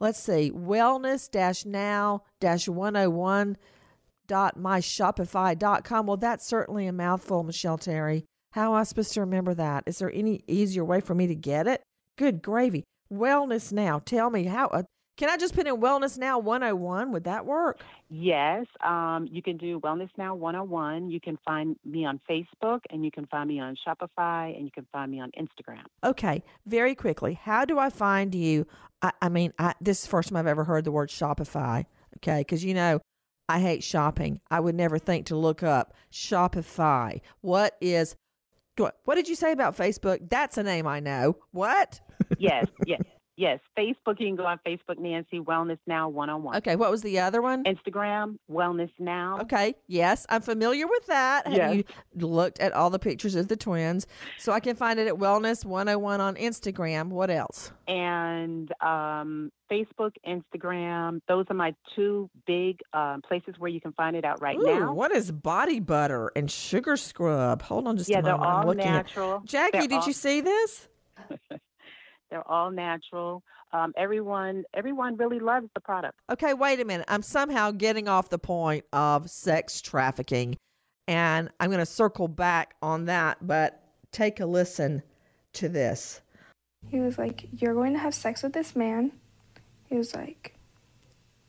let's 0.00 0.18
see, 0.18 0.50
wellness 0.50 1.30
dash 1.30 1.64
now 1.64 2.24
dash 2.40 2.66
101 2.66 3.56
dot 4.26 4.58
myshopify.com. 4.58 6.06
Well, 6.06 6.16
that's 6.16 6.46
certainly 6.46 6.86
a 6.86 6.92
mouthful, 6.92 7.42
Michelle 7.44 7.78
Terry. 7.78 8.24
How 8.52 8.72
am 8.72 8.80
I 8.80 8.84
supposed 8.84 9.12
to 9.14 9.20
remember 9.20 9.54
that? 9.54 9.84
Is 9.86 9.98
there 9.98 10.10
any 10.12 10.40
easier 10.48 10.84
way 10.84 11.00
for 11.00 11.14
me 11.14 11.26
to 11.28 11.34
get 11.34 11.66
it? 11.66 11.82
Good 12.16 12.42
gravy. 12.42 12.84
Wellness 13.12 13.72
now. 13.72 14.00
Tell 14.00 14.30
me 14.30 14.44
how. 14.44 14.68
Uh, 14.68 14.82
can 15.20 15.28
I 15.28 15.36
just 15.36 15.54
put 15.54 15.66
in 15.66 15.76
Wellness 15.76 16.16
Now 16.16 16.38
101? 16.38 17.12
Would 17.12 17.24
that 17.24 17.44
work? 17.44 17.82
Yes. 18.08 18.64
Um, 18.82 19.28
you 19.30 19.42
can 19.42 19.58
do 19.58 19.78
Wellness 19.80 20.08
Now 20.16 20.34
101. 20.34 21.10
You 21.10 21.20
can 21.20 21.38
find 21.44 21.76
me 21.84 22.06
on 22.06 22.18
Facebook 22.28 22.80
and 22.88 23.04
you 23.04 23.10
can 23.10 23.26
find 23.26 23.46
me 23.46 23.60
on 23.60 23.76
Shopify 23.86 24.56
and 24.56 24.64
you 24.64 24.70
can 24.70 24.86
find 24.90 25.12
me 25.12 25.20
on 25.20 25.30
Instagram. 25.38 25.82
Okay. 26.02 26.42
Very 26.64 26.94
quickly, 26.94 27.34
how 27.34 27.66
do 27.66 27.78
I 27.78 27.90
find 27.90 28.34
you? 28.34 28.66
I, 29.02 29.12
I 29.20 29.28
mean, 29.28 29.52
I, 29.58 29.74
this 29.78 29.98
is 29.98 30.04
the 30.04 30.10
first 30.10 30.30
time 30.30 30.38
I've 30.38 30.46
ever 30.46 30.64
heard 30.64 30.84
the 30.84 30.90
word 30.90 31.10
Shopify. 31.10 31.84
Okay. 32.16 32.40
Because, 32.40 32.64
you 32.64 32.72
know, 32.72 33.00
I 33.46 33.60
hate 33.60 33.84
shopping. 33.84 34.40
I 34.50 34.60
would 34.60 34.74
never 34.74 34.98
think 34.98 35.26
to 35.26 35.36
look 35.36 35.62
up 35.62 35.92
Shopify. 36.10 37.20
What 37.42 37.76
is 37.82 38.16
what 39.04 39.16
did 39.16 39.28
you 39.28 39.34
say 39.34 39.52
about 39.52 39.76
Facebook? 39.76 40.30
That's 40.30 40.56
a 40.56 40.62
name 40.62 40.86
I 40.86 41.00
know. 41.00 41.36
What? 41.50 42.00
yes, 42.38 42.64
yes. 42.86 43.02
Yes, 43.40 43.58
Facebook. 43.74 44.20
You 44.20 44.26
can 44.26 44.36
go 44.36 44.44
on 44.44 44.60
Facebook, 44.66 44.98
Nancy 44.98 45.40
Wellness 45.40 45.78
Now 45.86 46.10
one 46.10 46.28
on 46.28 46.42
one. 46.42 46.56
Okay, 46.56 46.76
what 46.76 46.90
was 46.90 47.00
the 47.00 47.20
other 47.20 47.40
one? 47.40 47.64
Instagram, 47.64 48.36
Wellness 48.50 48.90
Now. 48.98 49.38
Okay, 49.40 49.76
yes, 49.86 50.26
I'm 50.28 50.42
familiar 50.42 50.86
with 50.86 51.06
that. 51.06 51.46
Have 51.46 51.74
you 51.74 51.84
looked 52.16 52.60
at 52.60 52.74
all 52.74 52.90
the 52.90 52.98
pictures 52.98 53.36
of 53.36 53.48
the 53.48 53.56
twins? 53.56 54.06
So 54.36 54.52
I 54.52 54.60
can 54.60 54.76
find 54.76 55.00
it 55.00 55.08
at 55.08 55.14
Wellness 55.14 55.64
101 55.64 56.20
on 56.20 56.34
Instagram. 56.34 57.08
What 57.08 57.30
else? 57.30 57.72
And 57.88 58.70
um, 58.82 59.50
Facebook, 59.72 60.12
Instagram. 60.28 61.22
Those 61.26 61.46
are 61.48 61.54
my 61.54 61.74
two 61.96 62.28
big 62.46 62.80
um, 62.92 63.22
places 63.22 63.54
where 63.56 63.70
you 63.70 63.80
can 63.80 63.92
find 63.92 64.16
it 64.16 64.24
out 64.26 64.42
right 64.42 64.58
Ooh, 64.58 64.66
now. 64.66 64.92
What 64.92 65.12
is 65.12 65.32
body 65.32 65.80
butter 65.80 66.30
and 66.36 66.50
sugar 66.50 66.98
scrub? 66.98 67.62
Hold 67.62 67.86
on 67.86 67.96
just 67.96 68.10
yeah, 68.10 68.18
a 68.18 68.22
moment. 68.22 68.42
they're 68.42 68.50
all 68.50 68.74
natural. 68.74 69.36
At... 69.36 69.44
Jackie, 69.46 69.78
they're 69.78 69.88
did 69.88 70.00
all... 70.00 70.06
you 70.06 70.12
see 70.12 70.42
this? 70.42 70.88
They're 72.30 72.48
all 72.48 72.70
natural. 72.70 73.42
Um, 73.72 73.92
everyone, 73.96 74.64
everyone 74.74 75.16
really 75.16 75.40
loves 75.40 75.68
the 75.74 75.80
product. 75.80 76.18
Okay, 76.30 76.54
wait 76.54 76.80
a 76.80 76.84
minute. 76.84 77.06
I'm 77.08 77.22
somehow 77.22 77.70
getting 77.72 78.08
off 78.08 78.28
the 78.28 78.38
point 78.38 78.84
of 78.92 79.28
sex 79.30 79.80
trafficking, 79.80 80.56
and 81.08 81.50
I'm 81.58 81.70
going 81.70 81.80
to 81.80 81.86
circle 81.86 82.28
back 82.28 82.74
on 82.82 83.06
that. 83.06 83.38
But 83.46 83.82
take 84.12 84.40
a 84.40 84.46
listen 84.46 85.02
to 85.54 85.68
this. 85.68 86.20
He 86.88 87.00
was 87.00 87.18
like, 87.18 87.48
"You're 87.52 87.74
going 87.74 87.92
to 87.92 87.98
have 87.98 88.14
sex 88.14 88.42
with 88.42 88.52
this 88.52 88.74
man." 88.74 89.12
He 89.88 89.96
was 89.96 90.14
like, 90.14 90.54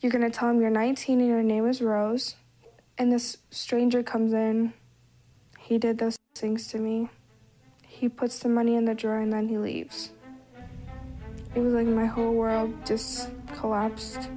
"You're 0.00 0.12
going 0.12 0.28
to 0.28 0.30
tell 0.30 0.50
him 0.50 0.60
you're 0.60 0.70
19 0.70 1.20
and 1.20 1.28
your 1.28 1.42
name 1.42 1.66
is 1.66 1.80
Rose." 1.80 2.36
And 2.98 3.10
this 3.10 3.38
stranger 3.50 4.02
comes 4.02 4.32
in. 4.32 4.74
He 5.58 5.78
did 5.78 5.98
those 5.98 6.18
things 6.34 6.66
to 6.68 6.78
me. 6.78 7.08
He 7.86 8.08
puts 8.08 8.38
the 8.40 8.48
money 8.48 8.74
in 8.74 8.84
the 8.84 8.94
drawer 8.94 9.18
and 9.18 9.32
then 9.32 9.48
he 9.48 9.58
leaves. 9.58 10.10
It 11.54 11.60
was 11.60 11.74
like 11.74 11.86
my 11.86 12.06
whole 12.06 12.32
world 12.32 12.74
just 12.86 13.28
collapsed. 13.54 14.30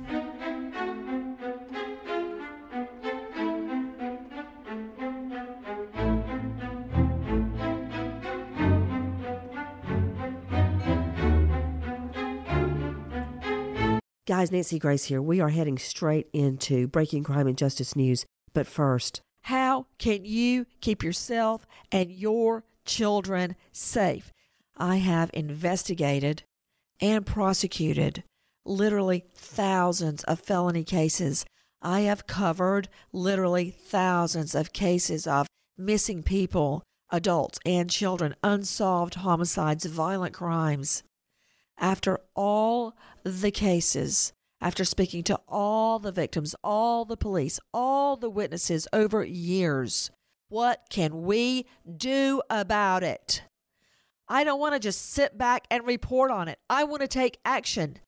Guys, 14.27 14.51
Nancy 14.51 14.79
Grace 14.79 15.05
here. 15.05 15.21
We 15.21 15.39
are 15.39 15.49
heading 15.49 15.77
straight 15.77 16.27
into 16.33 16.87
breaking 16.87 17.23
crime 17.23 17.47
and 17.47 17.57
justice 17.57 17.95
news. 17.95 18.25
But 18.53 18.67
first, 18.67 19.21
how 19.43 19.85
can 19.99 20.25
you 20.25 20.65
keep 20.81 21.03
yourself 21.03 21.65
and 21.91 22.11
your 22.11 22.65
children 22.83 23.55
safe? 23.71 24.33
I 24.75 24.97
have 24.97 25.29
investigated 25.33 26.43
and 27.01 27.25
prosecuted 27.25 28.23
literally 28.65 29.25
thousands 29.33 30.23
of 30.23 30.39
felony 30.39 30.83
cases. 30.83 31.45
I 31.81 32.01
have 32.01 32.27
covered 32.27 32.89
literally 33.13 33.69
thousands 33.69 34.55
of 34.55 34.73
cases 34.73 35.27
of 35.27 35.47
missing 35.77 36.23
people, 36.23 36.83
adults 37.11 37.59
and 37.65 37.89
children, 37.89 38.35
unsolved 38.43 39.15
homicides, 39.15 39.85
violent 39.85 40.33
crimes. 40.33 41.03
After 41.77 42.19
all 42.35 42.95
the 43.23 43.51
cases, 43.51 44.33
after 44.61 44.85
speaking 44.85 45.23
to 45.23 45.39
all 45.47 45.99
the 45.99 46.11
victims, 46.11 46.55
all 46.63 47.05
the 47.05 47.17
police, 47.17 47.59
all 47.73 48.15
the 48.15 48.29
witnesses 48.29 48.87
over 48.93 49.23
years, 49.23 50.09
what 50.49 50.85
can 50.89 51.23
we 51.23 51.65
do 51.97 52.41
about 52.49 53.03
it? 53.03 53.43
I 54.27 54.43
don't 54.43 54.59
want 54.59 54.73
to 54.73 54.79
just 54.79 55.11
sit 55.11 55.37
back 55.37 55.67
and 55.69 55.85
report 55.85 56.31
on 56.31 56.47
it. 56.47 56.57
I 56.69 56.83
want 56.83 57.01
to 57.01 57.07
take 57.07 57.39
action. 57.45 57.99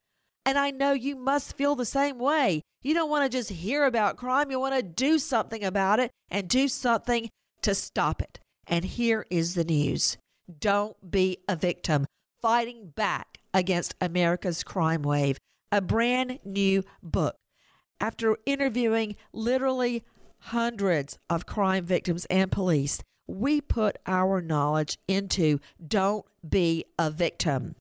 And 0.45 0.57
I 0.57 0.71
know 0.71 0.93
you 0.93 1.15
must 1.15 1.57
feel 1.57 1.75
the 1.75 1.85
same 1.85 2.17
way. 2.17 2.61
You 2.81 2.93
don't 2.93 3.09
want 3.09 3.29
to 3.29 3.37
just 3.37 3.49
hear 3.49 3.85
about 3.85 4.17
crime. 4.17 4.49
You 4.49 4.59
want 4.59 4.75
to 4.75 4.83
do 4.83 5.19
something 5.19 5.63
about 5.63 5.99
it 5.99 6.11
and 6.29 6.47
do 6.47 6.67
something 6.67 7.29
to 7.61 7.75
stop 7.75 8.21
it. 8.21 8.39
And 8.65 8.85
here 8.85 9.25
is 9.29 9.55
the 9.55 9.63
news 9.63 10.17
Don't 10.59 11.11
be 11.11 11.39
a 11.47 11.55
victim. 11.55 12.05
Fighting 12.41 12.93
back 12.95 13.39
against 13.53 13.95
America's 13.99 14.63
crime 14.63 15.01
wave, 15.01 15.37
a 15.71 15.81
brand 15.81 16.39
new 16.45 16.83
book. 17.03 17.35
After 17.99 18.37
interviewing 18.45 19.15
literally 19.33 20.03
hundreds 20.39 21.17
of 21.29 21.45
crime 21.45 21.83
victims 21.83 22.25
and 22.25 22.51
police, 22.51 23.01
we 23.27 23.61
put 23.61 23.97
our 24.05 24.41
knowledge 24.41 24.97
into 25.07 25.59
Don't 25.85 26.25
Be 26.47 26.85
a 26.97 27.11
Victim. 27.11 27.75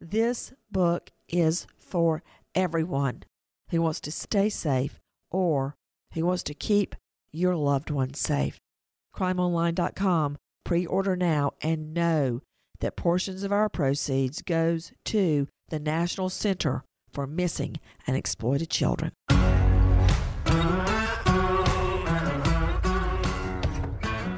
This 0.00 0.52
book 0.70 1.10
is 1.28 1.66
for 1.78 2.22
everyone 2.54 3.22
who 3.70 3.82
wants 3.82 4.00
to 4.00 4.12
stay 4.12 4.48
safe 4.48 5.00
or 5.30 5.76
who 6.14 6.26
wants 6.26 6.42
to 6.44 6.54
keep 6.54 6.94
your 7.32 7.54
loved 7.56 7.90
ones 7.90 8.18
safe. 8.18 8.58
CrimeOnline.com. 9.14 10.38
Pre 10.64 10.84
order 10.86 11.16
now 11.16 11.52
and 11.62 11.94
know 11.94 12.42
that 12.80 12.96
portions 12.96 13.42
of 13.42 13.52
our 13.52 13.68
proceeds 13.68 14.42
goes 14.42 14.92
to 15.06 15.48
the 15.70 15.78
National 15.78 16.28
Center 16.28 16.84
for 17.10 17.26
Missing 17.26 17.80
and 18.06 18.16
Exploited 18.16 18.68
Children. 18.68 19.12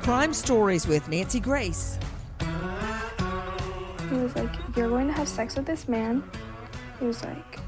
Crime 0.03 0.33
Stories 0.33 0.87
with 0.87 1.07
Nancy 1.11 1.41
Grace. 1.41 1.99
He 2.41 4.17
was 4.17 4.35
like, 4.35 4.49
You're 4.75 4.89
going 4.89 5.07
to 5.09 5.13
have 5.13 5.29
sex 5.29 5.57
with 5.57 5.67
this 5.67 5.89
man. 5.89 6.25
He 6.99 7.05
was 7.05 7.23
like, 7.23 7.59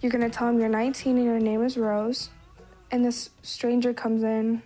You're 0.00 0.10
going 0.10 0.28
to 0.28 0.30
tell 0.30 0.48
him 0.48 0.58
you're 0.58 0.68
19 0.68 1.16
and 1.16 1.24
your 1.24 1.38
name 1.38 1.64
is 1.64 1.76
Rose. 1.76 2.30
And 2.90 3.04
this 3.04 3.30
stranger 3.42 3.94
comes 3.94 4.24
in. 4.24 4.62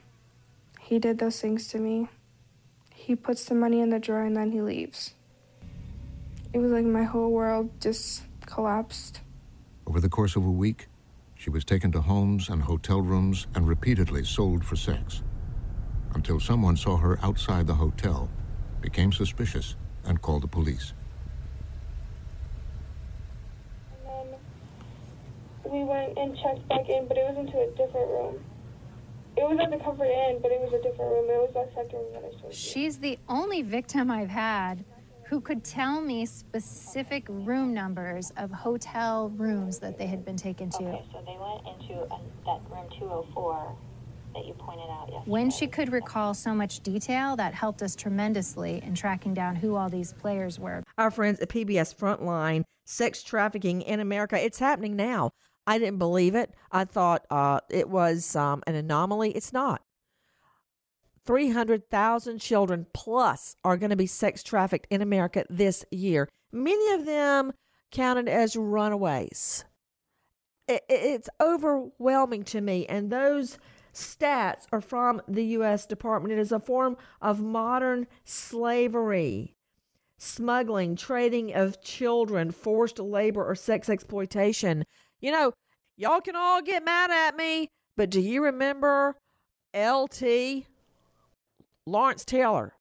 He 0.81 0.99
did 0.99 1.19
those 1.19 1.39
things 1.39 1.69
to 1.69 1.79
me. 1.79 2.09
He 2.95 3.15
puts 3.15 3.45
the 3.45 3.55
money 3.55 3.81
in 3.81 3.91
the 3.91 3.99
drawer 3.99 4.23
and 4.23 4.35
then 4.35 4.51
he 4.51 4.63
leaves. 4.63 5.13
It 6.55 6.59
was 6.59 6.73
like 6.73 6.87
my 6.87 7.05
whole 7.05 7.31
world 7.31 7.71
just 7.81 8.23
collapsed. 8.47 9.21
Over 9.87 10.01
the 10.01 10.09
course 10.09 10.35
of 10.35 10.47
a 10.47 10.51
week, 10.51 10.89
she 11.35 11.51
was 11.51 11.65
taken 11.65 11.93
to 11.93 12.01
homes 12.01 12.49
and 12.49 12.63
hotel 12.63 13.03
rooms 13.03 13.47
and 13.55 13.69
repeatedly 13.69 14.25
sold 14.25 14.65
for 14.65 14.77
sex. 14.77 15.23
Until 16.15 16.41
someone 16.41 16.77
saw 16.77 16.97
her 16.97 17.19
outside 17.23 17.67
the 17.67 17.75
hotel, 17.75 18.29
became 18.81 19.13
suspicious, 19.13 19.77
and 20.05 20.21
called 20.21 20.43
the 20.43 20.49
police. 20.49 20.93
And 24.07 24.29
then 25.65 25.73
we 25.73 25.85
went 25.85 26.19
and 26.19 26.37
checked 26.37 26.67
back 26.69 26.89
in, 26.89 27.07
but 27.07 27.17
it 27.17 27.25
was 27.29 27.39
into 27.39 27.59
a 27.59 27.71
different 27.71 28.09
room. 28.09 28.45
It 29.37 29.43
was 29.43 29.59
at 29.63 29.71
the 29.71 29.79
Comfort 29.79 30.07
Inn, 30.07 30.41
but 30.43 30.51
it 30.51 30.61
was 30.61 30.73
a 30.73 30.83
different 30.83 31.13
room. 31.13 31.31
It 31.31 31.39
was 31.39 31.51
that 31.55 31.73
second 31.75 31.99
room 31.99 32.13
that 32.13 32.25
I 32.25 32.31
showed 32.33 32.51
you. 32.51 32.53
She's 32.53 32.99
the 32.99 33.19
only 33.29 33.63
victim 33.63 34.11
I've 34.11 34.29
had 34.29 34.85
who 35.31 35.41
could 35.41 35.63
tell 35.63 36.01
me 36.01 36.27
specific 36.27 37.25
room 37.29 37.73
numbers 37.73 38.33
of 38.37 38.51
hotel 38.51 39.29
rooms 39.37 39.79
that 39.79 39.97
they 39.97 40.07
had 40.07 40.25
been 40.25 40.37
taken 40.37 40.69
to. 40.71 40.83
Okay, 40.83 41.05
so 41.13 41.23
they 41.25 41.39
went 41.39 41.81
into 41.81 42.03
uh, 42.13 42.19
that 42.47 42.61
room 42.69 42.85
204 42.99 43.77
that 44.35 44.47
you 44.47 44.55
pointed 44.55 44.89
out 44.91 45.09
yesterday. 45.11 45.31
When 45.31 45.51
she 45.51 45.67
could 45.67 45.93
recall 45.93 46.35
so 46.35 46.55
much 46.55 46.81
detail, 46.81 47.37
that 47.37 47.55
helped 47.55 47.83
us 47.83 47.95
tremendously 47.95 48.83
in 48.85 48.95
tracking 48.95 49.35
down 49.35 49.57
who 49.57 49.77
all 49.77 49.89
these 49.89 50.13
players 50.13 50.59
were. 50.59 50.83
Our 50.99 51.11
friends 51.11 51.41
at 51.41 51.49
PBS 51.49 51.95
Frontline, 51.95 52.65
sex 52.85 53.23
trafficking 53.23 53.83
in 53.83 54.01
America, 54.01 54.43
it's 54.43 54.59
happening 54.59 54.97
now. 54.97 55.31
I 55.67 55.79
didn't 55.79 55.99
believe 55.99 56.35
it. 56.35 56.55
I 56.73 56.85
thought 56.85 57.27
uh, 57.31 57.61
it 57.71 57.89
was 57.89 58.35
um, 58.35 58.63
an 58.67 58.75
anomaly. 58.75 59.31
It's 59.33 59.53
not. 59.53 59.83
300,000 61.27 62.39
children 62.39 62.87
plus 62.93 63.55
are 63.63 63.77
going 63.77 63.91
to 63.91 63.97
be 63.97 64.07
sex 64.07 64.43
trafficked 64.43 64.87
in 64.91 65.03
America 65.03 65.45
this 65.49 65.85
year. 65.91 66.29
Many 66.51 66.93
of 66.95 67.07
them 67.07 67.53
counted 67.93 68.29
as 68.29 68.57
runaways. 68.57 69.65
It, 70.67 70.83
it's 70.89 71.29
overwhelming 71.41 72.45
to 72.45 72.61
me. 72.61 72.87
And 72.87 73.11
those 73.11 73.59
stats 73.93 74.67
are 74.73 74.81
from 74.81 75.23
the 75.29 75.45
U.S. 75.45 75.87
Department. 75.87 76.33
It 76.33 76.39
is 76.39 76.53
a 76.53 76.61
form 76.61 76.97
of 77.21 77.41
modern 77.41 78.07
slavery, 78.25 79.55
smuggling, 80.19 80.97
trading 80.97 81.55
of 81.55 81.83
children, 81.83 82.51
forced 82.51 82.99
labor, 82.99 83.45
or 83.45 83.55
sex 83.55 83.89
exploitation. 83.89 84.85
You 85.21 85.33
know, 85.33 85.53
y'all 85.97 86.21
can 86.21 86.37
all 86.37 86.63
get 86.63 86.85
mad 86.85 87.11
at 87.11 87.37
me, 87.37 87.69
but 87.97 88.11
do 88.11 88.21
you 88.21 88.45
remember 88.45 89.17
LT? 89.75 90.65
Lawrence 91.87 92.25
Taylor, 92.25 92.75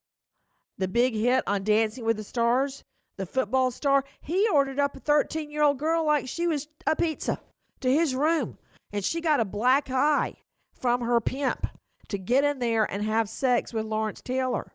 the 0.78 0.88
big 0.88 1.14
hit 1.14 1.44
on 1.48 1.64
Dancing 1.64 2.06
with 2.06 2.18
the 2.18 2.24
Stars, 2.24 2.84
the 3.18 3.26
football 3.26 3.72
star, 3.72 4.04
he 4.22 4.48
ordered 4.54 4.80
up 4.80 4.96
a 4.96 5.00
13 5.00 5.52
year 5.52 5.64
old 5.64 5.78
girl 5.78 6.06
like 6.06 6.28
she 6.28 6.48
was 6.48 6.68
a 6.88 6.96
pizza 6.96 7.40
to 7.82 7.92
his 7.92 8.16
room. 8.16 8.58
And 8.92 9.04
she 9.04 9.22
got 9.22 9.40
a 9.40 9.46
black 9.46 9.90
eye 9.90 10.36
from 10.80 11.02
her 11.02 11.20
pimp 11.20 11.68
to 12.08 12.18
get 12.18 12.44
in 12.44 12.60
there 12.60 12.84
and 12.84 13.04
have 13.04 13.30
sex 13.30 13.74
with 13.74 13.86
Lawrence 13.86 14.22
Taylor. 14.22 14.72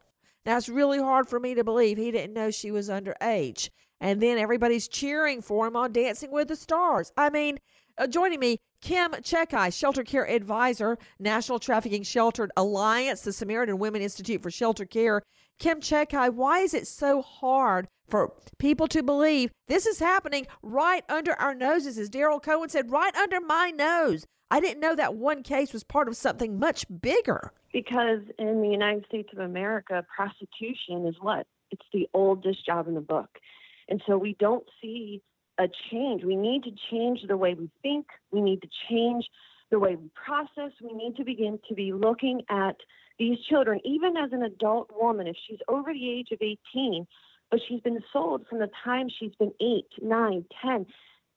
Now, 0.47 0.59
it's 0.59 0.69
really 0.69 0.99
hard 0.99 1.29
for 1.29 1.40
me 1.40 1.55
to 1.55 1.64
believe 1.64 1.97
he 1.97 2.11
didn't 2.11 2.35
know 2.35 2.51
she 2.51 2.71
was 2.71 2.88
underage. 2.88 3.71
And 4.01 4.21
then 4.21 4.38
everybody's 4.38 4.88
cheering 4.88 5.40
for 5.40 5.67
him 5.67 5.77
on 5.77 5.93
Dancing 5.93 6.31
with 6.31 6.49
the 6.49 6.57
Stars. 6.57 7.12
I 7.17 7.31
mean, 7.31 7.59
uh, 7.97 8.07
joining 8.07 8.40
me, 8.40 8.59
Kim 8.83 9.12
Chekai, 9.12 9.73
Shelter 9.73 10.03
Care 10.03 10.29
Advisor, 10.29 10.99
National 11.19 11.59
Trafficking 11.59 12.03
Sheltered 12.03 12.53
Alliance, 12.57 13.23
the 13.23 13.33
Samaritan 13.33 13.79
Women 13.79 14.03
Institute 14.03 14.43
for 14.43 14.51
Shelter 14.51 14.85
Care. 14.85 15.23
Kim 15.59 15.81
Chekai, 15.81 16.35
why 16.35 16.59
is 16.59 16.75
it 16.75 16.87
so 16.87 17.23
hard 17.23 17.88
for 18.09 18.35
people 18.59 18.88
to 18.88 19.03
believe 19.03 19.51
this 19.69 19.87
is 19.87 20.01
happening 20.01 20.47
right 20.62 21.05
under 21.09 21.33
our 21.40 21.55
noses? 21.55 21.97
As 21.97 22.11
Daryl 22.11 22.43
Cohen 22.43 22.69
said, 22.69 22.90
right 22.90 23.14
under 23.17 23.40
my 23.40 23.71
nose. 23.71 24.27
I 24.55 24.61
didn't 24.61 24.79
know 24.79 24.95
that 24.95 25.17
one 25.17 25.43
case 25.43 25.73
was 25.73 25.83
part 25.83 26.07
of 26.07 26.17
something 26.17 26.61
much 26.61 26.87
bigger. 27.01 27.53
Because 27.73 28.21
in 28.38 28.62
the 28.62 28.69
United 28.69 29.05
States 29.05 29.31
of 29.33 29.40
America, 29.40 30.07
prostitution 30.14 31.09
is 31.09 31.17
what? 31.21 31.49
It's 31.73 31.83
the 31.93 32.09
oldest 32.14 32.64
job 32.64 32.87
in 32.87 32.95
the 32.95 33.01
book. 33.01 33.40
And 33.88 34.01
so 34.07 34.17
we 34.17 34.37
don't 34.38 34.62
see 34.81 35.23
a 35.59 35.64
change. 35.90 36.23
We 36.23 36.37
need 36.37 36.62
to 36.62 36.71
change 36.88 37.23
the 37.27 37.37
way 37.37 37.55
we 37.55 37.69
think. 37.83 38.07
We 38.31 38.40
need 38.40 38.62
to 38.62 38.69
change 38.88 39.25
the 39.73 39.81
way 39.81 39.97
we 39.97 40.09
process. 40.14 40.71
We 40.81 40.93
need 40.93 41.17
to 41.17 41.25
begin 41.25 41.59
to 41.69 41.75
be 41.75 41.93
looking 41.93 42.43
at 42.49 42.77
these 43.19 43.38
children, 43.51 43.81
even 43.85 44.17
as 44.17 44.31
an 44.31 44.45
adult 44.45 44.88
woman, 44.95 45.27
if 45.27 45.35
she's 45.49 45.59
over 45.67 45.93
the 45.93 46.11
age 46.12 46.29
of 46.31 46.38
18, 46.40 47.09
but 47.51 47.59
she's 47.67 47.81
been 47.81 47.99
sold 48.12 48.47
from 48.49 48.61
the 48.61 48.71
time 48.85 49.09
she's 49.19 49.35
been 49.37 49.53
8, 49.61 49.85
9, 50.01 50.45
10. 50.64 50.87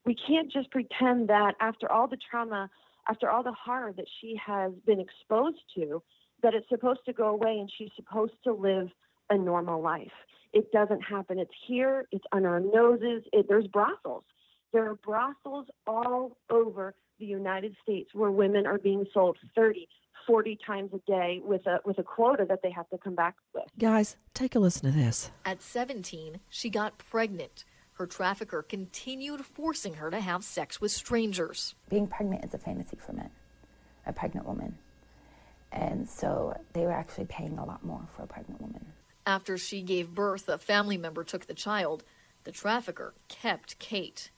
We 0.06 0.16
can't 0.16 0.52
just 0.52 0.70
pretend 0.70 1.30
that 1.30 1.56
after 1.60 1.92
all 1.92 2.08
the 2.08 2.18
trauma, 2.30 2.70
after 3.10 3.30
all 3.30 3.44
the 3.44 3.54
horror 3.54 3.94
that 3.96 4.08
she 4.22 4.40
has 4.46 4.72
been 4.86 5.00
exposed 5.00 5.62
to, 5.76 6.02
that 6.44 6.54
it's 6.54 6.70
supposed 6.70 7.02
to 7.06 7.14
go 7.14 7.28
away 7.30 7.58
and 7.60 7.72
she's 7.78 7.90
supposed 7.96 8.34
to 8.44 8.54
live 8.54 8.90
a 9.30 9.38
normal 9.38 9.82
life. 9.82 10.12
It 10.54 10.72
doesn't 10.72 11.02
happen. 11.02 11.40
It's 11.40 11.52
here, 11.68 12.06
it's 12.12 12.24
on 12.32 12.46
our 12.46 12.60
noses. 12.60 13.24
It, 13.34 13.48
there's 13.50 13.68
brothels. 13.68 14.24
There 14.74 14.90
are 14.90 14.96
brothels 14.96 15.68
all 15.86 16.38
over 16.50 16.96
the 17.20 17.26
United 17.26 17.76
States 17.82 18.10
where 18.14 18.32
women 18.32 18.68
are 18.68 18.78
being 18.78 19.06
sold 19.14 19.38
30, 19.56 19.88
40 20.26 20.58
times 20.66 20.92
a 20.94 21.00
day 21.10 21.42
with 21.44 21.66
a 21.66 21.80
with 21.86 21.98
a 22.00 22.04
quota 22.04 22.46
that 22.48 22.60
they 22.62 22.72
have 22.72 22.88
to 22.90 22.98
come 22.98 23.16
back 23.16 23.36
with. 23.54 23.66
Guys, 23.80 24.18
take 24.34 24.56
a 24.56 24.60
listen 24.60 24.92
to 24.92 24.98
this. 24.98 25.32
At 25.46 25.62
17, 25.62 26.40
she 26.50 26.70
got 26.70 26.98
pregnant. 26.98 27.64
Her 27.98 28.06
trafficker 28.06 28.62
continued 28.62 29.44
forcing 29.44 29.96
her 29.96 30.12
to 30.12 30.20
have 30.20 30.44
sex 30.44 30.80
with 30.80 30.92
strangers. 30.92 31.74
Being 31.90 32.06
pregnant 32.06 32.46
is 32.46 32.54
a 32.54 32.60
fantasy 32.60 32.96
for 33.04 33.14
men, 33.14 33.32
a 34.06 34.14
pregnant 34.14 34.46
woman. 34.46 34.78
And 35.72 36.08
so 36.08 36.56
they 36.74 36.82
were 36.82 36.92
actually 36.92 37.26
paying 37.26 37.58
a 37.58 37.66
lot 37.66 37.84
more 37.84 38.08
for 38.16 38.22
a 38.22 38.28
pregnant 38.28 38.62
woman. 38.62 38.94
After 39.26 39.58
she 39.58 39.82
gave 39.82 40.14
birth, 40.14 40.48
a 40.48 40.60
family 40.60 40.96
member 40.96 41.24
took 41.24 41.48
the 41.48 41.56
child. 41.56 42.04
The 42.44 42.52
trafficker 42.52 43.16
kept 43.30 43.80
Kate. 43.80 44.30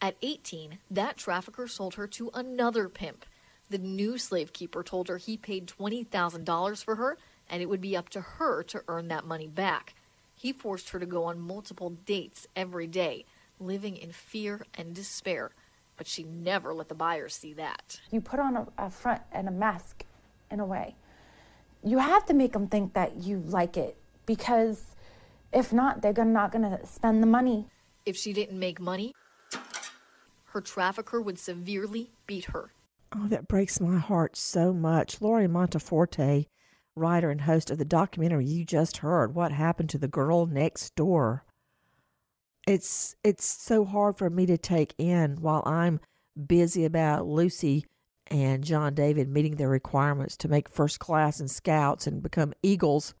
At 0.00 0.16
18, 0.20 0.78
that 0.90 1.16
trafficker 1.16 1.68
sold 1.68 1.94
her 1.94 2.08
to 2.08 2.30
another 2.34 2.88
pimp. 2.88 3.24
The 3.70 3.78
new 3.78 4.18
slave 4.18 4.52
keeper 4.52 4.82
told 4.82 5.06
her 5.06 5.18
he 5.18 5.36
paid 5.36 5.68
$20,000 5.68 6.84
for 6.84 6.96
her 6.96 7.16
and 7.48 7.62
it 7.62 7.68
would 7.68 7.80
be 7.80 7.96
up 7.96 8.08
to 8.10 8.20
her 8.20 8.64
to 8.64 8.82
earn 8.88 9.06
that 9.08 9.24
money 9.24 9.46
back. 9.46 9.94
He 10.44 10.52
forced 10.52 10.90
her 10.90 10.98
to 10.98 11.06
go 11.06 11.24
on 11.24 11.40
multiple 11.40 11.88
dates 12.04 12.46
every 12.54 12.86
day, 12.86 13.24
living 13.58 13.96
in 13.96 14.12
fear 14.12 14.60
and 14.74 14.94
despair. 14.94 15.52
But 15.96 16.06
she 16.06 16.22
never 16.22 16.74
let 16.74 16.90
the 16.90 16.94
buyers 16.94 17.34
see 17.34 17.54
that. 17.54 17.98
You 18.10 18.20
put 18.20 18.38
on 18.38 18.54
a, 18.54 18.66
a 18.76 18.90
front 18.90 19.22
and 19.32 19.48
a 19.48 19.50
mask 19.50 20.04
in 20.50 20.60
a 20.60 20.66
way. 20.66 20.96
You 21.82 21.96
have 21.96 22.26
to 22.26 22.34
make 22.34 22.52
them 22.52 22.66
think 22.66 22.92
that 22.92 23.22
you 23.22 23.38
like 23.38 23.78
it 23.78 23.96
because 24.26 24.94
if 25.50 25.72
not, 25.72 26.02
they're 26.02 26.12
not 26.12 26.52
going 26.52 26.70
to 26.70 26.86
spend 26.86 27.22
the 27.22 27.26
money. 27.26 27.64
If 28.04 28.14
she 28.14 28.34
didn't 28.34 28.58
make 28.58 28.78
money, 28.78 29.14
her 30.48 30.60
trafficker 30.60 31.22
would 31.22 31.38
severely 31.38 32.10
beat 32.26 32.44
her. 32.52 32.70
Oh, 33.16 33.28
that 33.28 33.48
breaks 33.48 33.80
my 33.80 33.96
heart 33.96 34.36
so 34.36 34.74
much. 34.74 35.22
Lori 35.22 35.48
Monteforte, 35.48 36.48
writer 36.96 37.30
and 37.30 37.42
host 37.42 37.70
of 37.70 37.78
the 37.78 37.84
documentary 37.84 38.46
you 38.46 38.64
just 38.64 38.98
heard, 38.98 39.34
What 39.34 39.52
Happened 39.52 39.90
to 39.90 39.98
the 39.98 40.08
Girl 40.08 40.46
Next 40.46 40.94
Door. 40.94 41.44
It's 42.66 43.14
it's 43.22 43.44
so 43.44 43.84
hard 43.84 44.16
for 44.16 44.30
me 44.30 44.46
to 44.46 44.56
take 44.56 44.94
in 44.96 45.36
while 45.40 45.62
I'm 45.66 46.00
busy 46.46 46.84
about 46.84 47.26
Lucy 47.26 47.84
and 48.28 48.64
John 48.64 48.94
David 48.94 49.28
meeting 49.28 49.56
their 49.56 49.68
requirements 49.68 50.36
to 50.38 50.48
make 50.48 50.68
first 50.68 50.98
class 50.98 51.40
and 51.40 51.50
scouts 51.50 52.06
and 52.06 52.22
become 52.22 52.54
eagles 52.62 53.14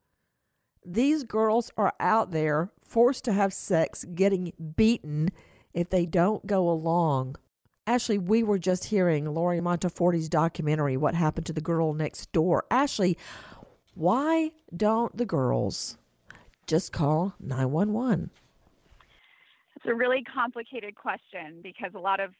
these 0.84 1.24
girls 1.24 1.70
are 1.76 1.94
out 1.98 2.30
there 2.30 2.70
forced 2.84 3.24
to 3.24 3.32
have 3.32 3.52
sex, 3.52 4.04
getting 4.14 4.52
beaten 4.76 5.30
if 5.72 5.88
they 5.88 6.06
don't 6.06 6.46
go 6.46 6.68
along. 6.68 7.36
Ashley, 7.86 8.18
we 8.18 8.42
were 8.42 8.58
just 8.58 8.84
hearing 8.86 9.26
Laurie 9.26 9.60
Monteforti's 9.60 10.28
documentary, 10.28 10.96
What 10.96 11.14
Happened 11.14 11.46
to 11.46 11.52
the 11.52 11.60
Girl 11.60 11.92
Next 11.92 12.32
Door. 12.32 12.64
Ashley, 12.70 13.18
why 13.94 14.50
don't 14.76 15.16
the 15.16 15.24
girls 15.24 15.96
just 16.66 16.92
call 16.92 17.34
911? 17.40 18.30
It's 19.76 19.86
a 19.86 19.94
really 19.94 20.22
complicated 20.22 20.94
question 20.94 21.60
because 21.62 21.92
a 21.94 21.98
lot 21.98 22.20
of 22.20 22.30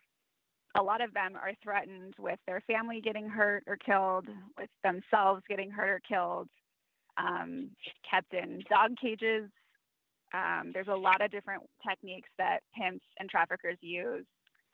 a 0.77 0.83
lot 0.83 1.01
of 1.01 1.15
them 1.15 1.37
are 1.37 1.53
threatened 1.63 2.15
with 2.19 2.39
their 2.49 2.61
family 2.63 3.01
getting 3.01 3.29
hurt 3.29 3.63
or 3.69 3.77
killed, 3.77 4.27
with 4.59 4.71
themselves 4.83 5.41
getting 5.49 5.71
hurt 5.71 5.89
or 5.89 6.01
killed, 6.01 6.49
um, 7.17 7.71
kept 8.11 8.35
in 8.35 8.61
dog 8.69 8.97
cages. 9.01 9.49
Um, 10.33 10.73
there's 10.75 10.89
a 10.89 10.97
lot 10.97 11.21
of 11.21 11.31
different 11.31 11.63
techniques 11.89 12.29
that 12.39 12.59
pimps 12.77 13.05
and 13.21 13.31
traffickers 13.31 13.79
use 13.83 14.27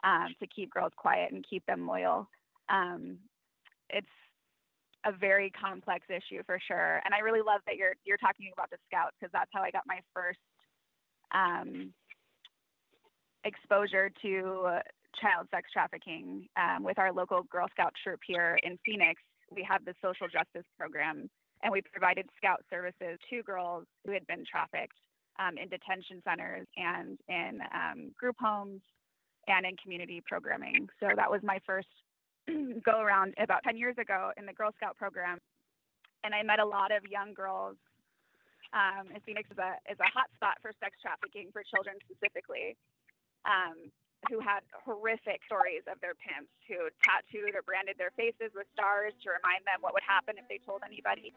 um, 0.02 0.28
to 0.40 0.46
keep 0.46 0.70
girls 0.70 0.92
quiet 0.96 1.32
and 1.32 1.44
keep 1.48 1.66
them 1.66 1.86
loyal. 1.86 2.26
Um, 2.70 3.18
it's 3.90 4.06
a 5.06 5.12
very 5.12 5.50
complex 5.50 6.06
issue 6.08 6.42
for 6.44 6.58
sure, 6.66 7.00
and 7.04 7.14
I 7.14 7.18
really 7.18 7.40
love 7.40 7.60
that 7.66 7.76
you're 7.76 7.94
you're 8.04 8.18
talking 8.18 8.50
about 8.52 8.70
the 8.70 8.76
Scouts 8.86 9.16
because 9.18 9.32
that's 9.32 9.50
how 9.52 9.62
I 9.62 9.70
got 9.70 9.84
my 9.86 10.00
first 10.14 10.38
um, 11.32 11.92
exposure 13.44 14.10
to 14.22 14.80
child 15.20 15.48
sex 15.50 15.68
trafficking 15.72 16.46
um, 16.56 16.84
with 16.84 16.98
our 16.98 17.12
local 17.12 17.42
Girl 17.44 17.66
Scout 17.72 17.92
troop 18.02 18.20
here 18.26 18.58
in 18.62 18.78
Phoenix. 18.84 19.20
We 19.50 19.66
have 19.68 19.84
the 19.84 19.94
social 20.02 20.28
justice 20.28 20.68
program, 20.78 21.28
and 21.62 21.72
we 21.72 21.82
provided 21.82 22.26
scout 22.36 22.62
services 22.70 23.18
to 23.30 23.42
girls 23.42 23.84
who 24.04 24.12
had 24.12 24.26
been 24.26 24.44
trafficked 24.50 24.98
um, 25.38 25.58
in 25.58 25.68
detention 25.68 26.22
centers 26.24 26.66
and 26.76 27.18
in 27.28 27.60
um, 27.74 28.12
group 28.18 28.36
homes 28.38 28.80
and 29.48 29.66
in 29.66 29.76
community 29.82 30.22
programming. 30.26 30.88
So 31.00 31.08
that 31.16 31.30
was 31.30 31.40
my 31.42 31.58
first 31.66 31.88
go 32.84 33.00
around 33.00 33.34
about 33.38 33.62
10 33.64 33.76
years 33.76 33.96
ago 33.98 34.32
in 34.36 34.46
the 34.46 34.52
Girl 34.52 34.70
Scout 34.76 34.96
program. 34.96 35.38
And 36.24 36.34
I 36.34 36.42
met 36.42 36.60
a 36.60 36.64
lot 36.64 36.92
of 36.92 37.02
young 37.10 37.32
girls. 37.32 37.76
Um, 38.72 39.10
and 39.14 39.22
Phoenix 39.24 39.50
is 39.50 39.58
a, 39.58 39.74
is 39.90 39.98
a 39.98 40.10
hot 40.12 40.30
spot 40.36 40.58
for 40.62 40.70
sex 40.78 40.94
trafficking 41.02 41.50
for 41.52 41.62
children 41.66 41.96
specifically. 42.06 42.76
Um, 43.44 43.90
who 44.28 44.38
had 44.40 44.60
horrific 44.76 45.40
stories 45.48 45.80
of 45.88 45.96
their 46.04 46.12
pimps 46.12 46.52
who 46.68 46.92
tattooed 47.00 47.56
or 47.56 47.62
branded 47.64 47.96
their 47.96 48.12
faces 48.20 48.52
with 48.52 48.68
stars 48.76 49.16
to 49.24 49.32
remind 49.32 49.64
them 49.64 49.80
what 49.80 49.94
would 49.96 50.04
happen 50.04 50.36
if 50.36 50.44
they 50.48 50.60
told 50.66 50.82
anybody. 50.84 51.32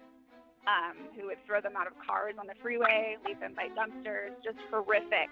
Um, 0.63 1.11
who 1.15 1.27
would 1.27 1.43
throw 1.45 1.59
them 1.59 1.75
out 1.75 1.87
of 1.87 1.93
cars 2.07 2.35
on 2.39 2.47
the 2.47 2.55
freeway, 2.61 3.17
leave 3.27 3.37
them 3.41 3.53
by 3.53 3.67
dumpsters, 3.75 4.31
just 4.43 4.55
horrific, 4.71 5.27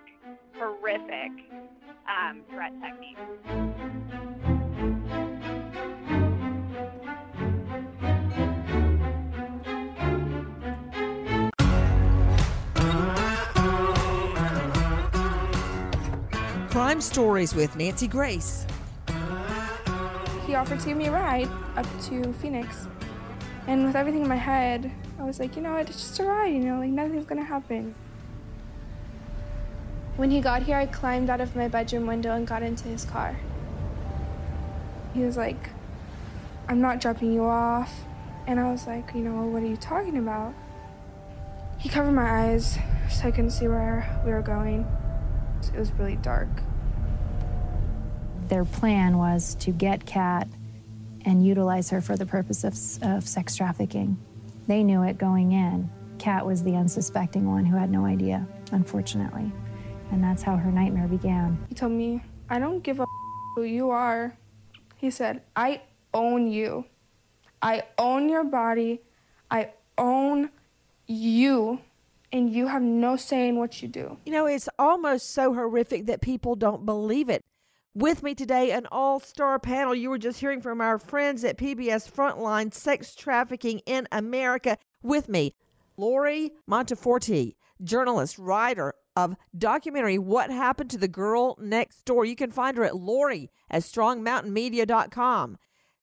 horrific 0.59 1.31
um, 2.03 2.43
threat 2.51 2.73
techniques. 2.83 4.50
Crime 16.71 17.01
Stories 17.01 17.53
with 17.53 17.75
Nancy 17.75 18.07
Grace. 18.07 18.65
He 20.47 20.55
offered 20.55 20.79
to 20.79 20.85
give 20.85 20.95
me 20.95 21.07
a 21.07 21.11
ride 21.11 21.49
up 21.75 21.85
to 22.03 22.31
Phoenix. 22.31 22.87
And 23.67 23.85
with 23.85 23.97
everything 23.97 24.21
in 24.21 24.29
my 24.29 24.37
head, 24.37 24.89
I 25.19 25.23
was 25.23 25.37
like, 25.37 25.57
you 25.57 25.61
know 25.61 25.73
what, 25.73 25.89
it's 25.89 25.99
just 25.99 26.19
a 26.21 26.23
ride, 26.23 26.53
you 26.53 26.59
know, 26.59 26.79
like 26.79 26.91
nothing's 26.91 27.25
gonna 27.25 27.43
happen. 27.43 27.93
When 30.15 30.31
he 30.31 30.39
got 30.39 30.63
here, 30.63 30.77
I 30.77 30.85
climbed 30.85 31.29
out 31.29 31.41
of 31.41 31.57
my 31.57 31.67
bedroom 31.67 32.07
window 32.07 32.33
and 32.33 32.47
got 32.47 32.63
into 32.63 32.87
his 32.87 33.03
car. 33.03 33.35
He 35.13 35.23
was 35.23 35.35
like, 35.35 35.71
I'm 36.69 36.79
not 36.79 37.01
dropping 37.01 37.33
you 37.33 37.43
off. 37.43 37.93
And 38.47 38.61
I 38.61 38.71
was 38.71 38.87
like, 38.87 39.13
you 39.13 39.19
know, 39.19 39.43
what 39.43 39.61
are 39.61 39.67
you 39.67 39.75
talking 39.75 40.17
about? 40.17 40.53
He 41.79 41.89
covered 41.89 42.13
my 42.13 42.45
eyes 42.45 42.77
so 43.09 43.27
I 43.27 43.31
couldn't 43.31 43.51
see 43.51 43.67
where 43.67 44.21
we 44.23 44.31
were 44.31 44.41
going. 44.41 44.87
It 45.69 45.79
was 45.79 45.91
really 45.93 46.17
dark. 46.17 46.49
Their 48.47 48.65
plan 48.65 49.17
was 49.17 49.55
to 49.55 49.71
get 49.71 50.05
Kat 50.05 50.47
and 51.23 51.45
utilize 51.45 51.89
her 51.89 52.01
for 52.01 52.17
the 52.17 52.25
purpose 52.25 52.63
of, 52.63 52.73
of 53.03 53.27
sex 53.27 53.55
trafficking. 53.55 54.17
They 54.67 54.83
knew 54.83 55.03
it 55.03 55.17
going 55.17 55.51
in. 55.53 55.89
Kat 56.17 56.45
was 56.45 56.63
the 56.63 56.75
unsuspecting 56.75 57.49
one 57.49 57.65
who 57.65 57.77
had 57.77 57.89
no 57.89 58.05
idea, 58.05 58.47
unfortunately. 58.71 59.51
And 60.11 60.23
that's 60.23 60.43
how 60.43 60.55
her 60.57 60.71
nightmare 60.71 61.07
began. 61.07 61.57
He 61.69 61.75
told 61.75 61.93
me, 61.93 62.21
I 62.49 62.59
don't 62.59 62.83
give 62.83 62.99
a 62.99 63.05
who 63.55 63.63
you 63.63 63.89
are. 63.89 64.35
He 64.97 65.09
said, 65.09 65.41
I 65.55 65.81
own 66.13 66.47
you. 66.47 66.85
I 67.61 67.83
own 67.97 68.29
your 68.29 68.43
body. 68.43 69.01
I 69.49 69.71
own 69.97 70.49
you 71.07 71.79
and 72.31 72.49
you 72.49 72.67
have 72.67 72.81
no 72.81 73.15
say 73.15 73.47
in 73.47 73.57
what 73.57 73.81
you 73.81 73.87
do. 73.87 74.17
You 74.25 74.31
know, 74.31 74.45
it's 74.45 74.69
almost 74.79 75.33
so 75.33 75.53
horrific 75.53 76.05
that 76.05 76.21
people 76.21 76.55
don't 76.55 76.85
believe 76.85 77.29
it. 77.29 77.43
With 77.93 78.23
me 78.23 78.33
today, 78.33 78.71
an 78.71 78.87
all 78.89 79.19
star 79.19 79.59
panel. 79.59 79.93
You 79.93 80.09
were 80.09 80.17
just 80.17 80.39
hearing 80.39 80.61
from 80.61 80.79
our 80.79 80.97
friends 80.97 81.43
at 81.43 81.57
PBS 81.57 82.09
Frontline 82.09 82.73
Sex 82.73 83.15
Trafficking 83.15 83.79
in 83.85 84.07
America. 84.13 84.77
With 85.03 85.27
me, 85.27 85.55
Laurie 85.97 86.51
Monteforti, 86.69 87.55
journalist, 87.83 88.37
writer 88.39 88.93
of 89.17 89.35
documentary 89.57 90.17
What 90.17 90.51
Happened 90.51 90.89
to 90.91 90.97
the 90.97 91.09
Girl 91.09 91.57
Next 91.59 92.05
Door. 92.05 92.25
You 92.25 92.35
can 92.37 92.51
find 92.51 92.77
her 92.77 92.85
at 92.85 92.95
Laurie 92.95 93.51
at 93.69 93.81
strongmountainmedia.com. 93.81 95.57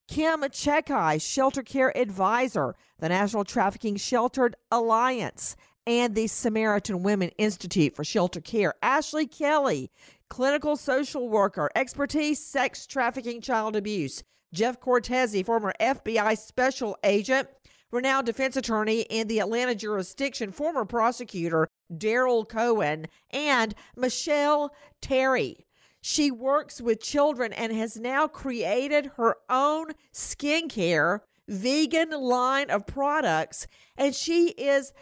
Kim 0.08 0.40
Chekai, 0.40 1.20
Shelter 1.20 1.62
Care 1.62 1.96
Advisor, 1.96 2.74
the 2.98 3.10
National 3.10 3.44
Trafficking 3.44 3.96
Sheltered 3.96 4.56
Alliance 4.70 5.54
and 5.88 6.14
the 6.14 6.26
Samaritan 6.26 7.02
Women 7.02 7.30
Institute 7.38 7.96
for 7.96 8.04
Shelter 8.04 8.42
Care. 8.42 8.74
Ashley 8.82 9.26
Kelly, 9.26 9.90
clinical 10.28 10.76
social 10.76 11.30
worker, 11.30 11.70
expertise, 11.74 12.44
sex 12.44 12.86
trafficking, 12.86 13.40
child 13.40 13.74
abuse. 13.74 14.22
Jeff 14.52 14.78
Cortese, 14.80 15.42
former 15.42 15.72
FBI 15.80 16.36
special 16.36 16.98
agent, 17.04 17.48
renowned 17.90 18.26
defense 18.26 18.54
attorney 18.54 19.00
in 19.08 19.28
the 19.28 19.38
Atlanta 19.38 19.74
jurisdiction, 19.74 20.52
former 20.52 20.84
prosecutor 20.84 21.66
Daryl 21.90 22.46
Cohen, 22.46 23.06
and 23.30 23.74
Michelle 23.96 24.74
Terry. 25.00 25.64
She 26.02 26.30
works 26.30 26.82
with 26.82 27.02
children 27.02 27.54
and 27.54 27.72
has 27.72 27.96
now 27.96 28.28
created 28.28 29.12
her 29.16 29.36
own 29.48 29.92
skincare 30.12 31.20
vegan 31.48 32.10
line 32.10 32.70
of 32.70 32.86
products, 32.86 33.66
and 33.96 34.14
she 34.14 34.50
is 34.50 34.92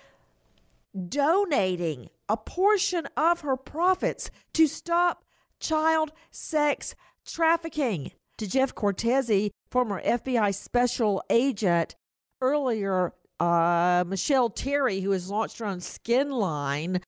donating 1.09 2.09
a 2.29 2.37
portion 2.37 3.07
of 3.17 3.41
her 3.41 3.57
profits 3.57 4.31
to 4.55 4.67
stop 4.67 5.25
child 5.61 6.13
sex 6.31 6.95
trafficking. 7.25 8.13
To 8.39 8.47
Jeff 8.47 8.75
Cortese, 8.75 9.51
former 9.71 10.03
FBI 10.03 10.55
special 10.55 11.23
agent, 11.31 11.97
earlier, 12.43 13.15
uh, 13.41 14.05
Michelle 14.07 14.51
Terry, 14.51 15.01
who 15.01 15.13
has 15.13 15.31
launched 15.31 15.59
her 15.59 15.67
own 15.67 15.81
skin 15.81 16.31
line, 16.31 17.01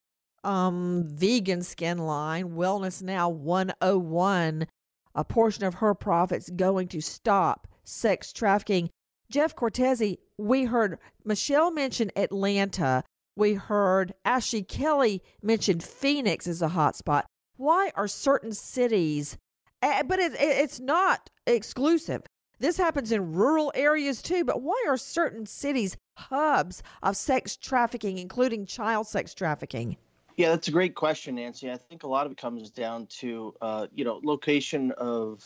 um, 0.45 1.05
vegan 1.07 1.63
skin 1.63 1.99
line, 1.99 2.51
Wellness 2.51 3.03
Now 3.03 3.29
101, 3.29 4.67
a 5.15 5.25
portion 5.25 5.65
of 5.65 5.75
her 5.75 5.95
profits 5.95 6.49
going 6.51 6.89
to 6.89 7.01
stop 7.01 7.67
sex 7.85 8.33
trafficking. 8.33 8.89
Jeff 9.31 9.55
Cortese, 9.55 10.19
we 10.39 10.65
heard 10.65 10.99
Michelle 11.25 11.71
mention 11.71 12.11
Atlanta 12.17 13.05
we 13.39 13.55
heard 13.55 14.13
Ashley 14.25 14.63
Kelly 14.63 15.23
mention 15.43 15.79
Phoenix 15.79 16.47
as 16.47 16.61
a 16.61 16.69
hotspot. 16.69 17.23
Why 17.57 17.93
are 17.95 18.09
certain 18.09 18.53
cities, 18.53 19.39
eh, 19.81 20.03
but 20.03 20.19
it, 20.19 20.33
it's 20.39 20.81
not 20.81 21.31
exclusive. 21.47 22.23
This 22.59 22.77
happens 22.77 23.13
in 23.13 23.33
rural 23.33 23.71
areas 23.77 24.21
too, 24.21 24.45
but 24.45 24.61
why 24.61 24.85
are 24.89 24.97
certain 24.97 25.47
cities 25.47 25.97
hubs 26.17 26.83
of 27.05 27.17
sex 27.17 27.57
trafficking, 27.57 28.19
including 28.19 28.67
child 28.67 29.07
sex 29.07 29.33
trafficking? 29.35 29.97
Yeah, 30.37 30.51
that's 30.51 30.67
a 30.67 30.73
great 30.73 30.97
question, 30.97 31.37
Nancy. 31.37 31.71
I 31.71 31.77
think 31.77 32.03
a 32.03 32.09
lot 32.09 32.27
of 32.27 32.33
it 32.33 32.39
comes 32.39 32.71
down 32.71 33.07
to, 33.21 33.55
uh, 33.61 33.87
you 33.95 34.05
know, 34.05 34.21
location 34.25 34.93
of 34.99 35.45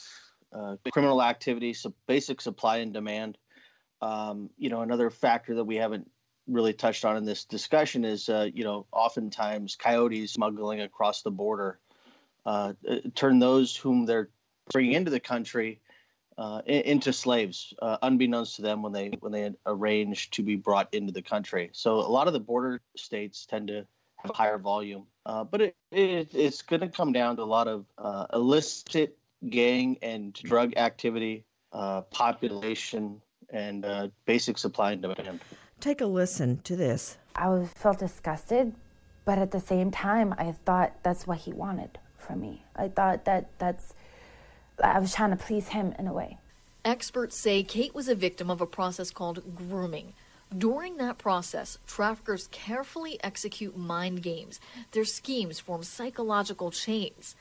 uh, 0.52 0.76
criminal 0.92 1.22
activity, 1.22 1.74
so 1.74 1.92
basic 2.06 2.40
supply 2.40 2.78
and 2.78 2.92
demand. 2.92 3.36
Um, 4.00 4.50
you 4.56 4.68
know, 4.68 4.80
another 4.80 5.10
factor 5.10 5.54
that 5.54 5.64
we 5.64 5.76
haven't 5.76 6.10
really 6.52 6.72
touched 6.72 7.04
on 7.04 7.16
in 7.16 7.24
this 7.24 7.44
discussion 7.44 8.04
is, 8.04 8.28
uh, 8.28 8.48
you 8.52 8.64
know, 8.64 8.86
oftentimes 8.92 9.76
coyotes 9.76 10.32
smuggling 10.32 10.80
across 10.80 11.22
the 11.22 11.30
border 11.30 11.78
uh, 12.44 12.72
turn 13.14 13.38
those 13.38 13.76
whom 13.76 14.06
they're 14.06 14.28
bringing 14.72 14.92
into 14.92 15.10
the 15.10 15.20
country 15.20 15.80
uh, 16.38 16.62
into 16.66 17.12
slaves, 17.12 17.74
uh, 17.80 17.98
unbeknownst 18.02 18.56
to 18.56 18.62
them 18.62 18.82
when 18.82 18.92
they 18.92 19.10
when 19.20 19.32
they 19.32 19.52
arranged 19.66 20.34
to 20.34 20.42
be 20.42 20.56
brought 20.56 20.92
into 20.92 21.12
the 21.12 21.22
country. 21.22 21.70
So 21.72 21.96
a 21.96 22.08
lot 22.08 22.26
of 22.26 22.32
the 22.32 22.40
border 22.40 22.80
states 22.96 23.46
tend 23.46 23.68
to 23.68 23.86
have 24.16 24.34
higher 24.34 24.58
volume, 24.58 25.06
uh, 25.26 25.44
but 25.44 25.60
it, 25.60 25.76
it 25.90 26.34
it's 26.34 26.62
going 26.62 26.80
to 26.80 26.88
come 26.88 27.12
down 27.12 27.36
to 27.36 27.42
a 27.42 27.44
lot 27.44 27.68
of 27.68 27.84
uh, 27.98 28.26
illicit 28.32 29.16
gang 29.48 29.98
and 30.02 30.32
drug 30.32 30.76
activity, 30.76 31.44
population, 31.72 33.20
and 33.50 34.10
basic 34.24 34.56
supply 34.56 34.92
and 34.92 35.02
demand. 35.02 35.40
Take 35.82 36.00
a 36.00 36.06
listen 36.06 36.60
to 36.62 36.76
this. 36.76 37.18
I 37.34 37.48
was, 37.48 37.68
felt 37.70 37.98
disgusted, 37.98 38.72
but 39.24 39.38
at 39.38 39.50
the 39.50 39.58
same 39.58 39.90
time, 39.90 40.32
I 40.38 40.52
thought 40.64 40.92
that's 41.02 41.26
what 41.26 41.38
he 41.38 41.52
wanted 41.52 41.98
from 42.16 42.40
me. 42.40 42.64
I 42.76 42.86
thought 42.86 43.24
that 43.24 43.48
that's 43.58 43.92
I 44.80 45.00
was 45.00 45.12
trying 45.12 45.30
to 45.30 45.36
please 45.36 45.68
him 45.70 45.92
in 45.98 46.06
a 46.06 46.12
way. 46.12 46.38
Experts 46.84 47.36
say 47.36 47.64
Kate 47.64 47.96
was 47.96 48.08
a 48.08 48.14
victim 48.14 48.48
of 48.48 48.60
a 48.60 48.66
process 48.66 49.10
called 49.10 49.56
grooming. 49.56 50.12
During 50.56 50.98
that 50.98 51.18
process, 51.18 51.78
traffickers 51.84 52.46
carefully 52.52 53.18
execute 53.24 53.76
mind 53.76 54.22
games. 54.22 54.60
Their 54.92 55.04
schemes 55.04 55.58
form 55.58 55.82
psychological 55.82 56.70
chains. 56.70 57.34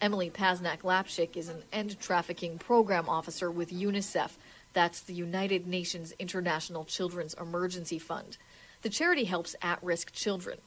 Emily 0.00 0.30
Pasnak 0.30 0.82
Lapchick 0.82 1.36
is 1.36 1.48
an 1.48 1.64
end 1.72 1.98
trafficking 1.98 2.58
program 2.58 3.08
officer 3.08 3.50
with 3.50 3.72
UNICEF. 3.72 4.36
That's 4.72 5.00
the 5.00 5.14
United 5.14 5.66
Nations 5.66 6.12
International 6.18 6.84
Children's 6.84 7.34
Emergency 7.34 7.98
Fund. 7.98 8.36
The 8.82 8.90
charity 8.90 9.24
helps 9.24 9.56
at 9.62 9.82
risk 9.82 10.12
children. 10.12 10.58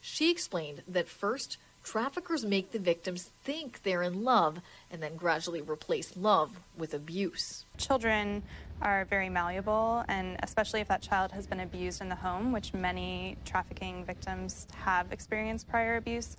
She 0.00 0.30
explained 0.30 0.82
that 0.86 1.08
first, 1.08 1.56
traffickers 1.82 2.44
make 2.44 2.72
the 2.72 2.78
victims 2.78 3.30
think 3.42 3.82
they're 3.82 4.02
in 4.02 4.24
love 4.24 4.60
and 4.90 5.02
then 5.02 5.16
gradually 5.16 5.62
replace 5.62 6.16
love 6.16 6.58
with 6.76 6.92
abuse. 6.92 7.64
Children 7.78 8.42
are 8.82 9.04
very 9.06 9.28
malleable, 9.28 10.04
and 10.08 10.36
especially 10.42 10.80
if 10.80 10.88
that 10.88 11.00
child 11.00 11.32
has 11.32 11.46
been 11.46 11.60
abused 11.60 12.00
in 12.00 12.08
the 12.08 12.14
home, 12.14 12.52
which 12.52 12.74
many 12.74 13.36
trafficking 13.44 14.04
victims 14.04 14.66
have 14.74 15.12
experienced 15.12 15.68
prior 15.68 15.96
abuse, 15.96 16.36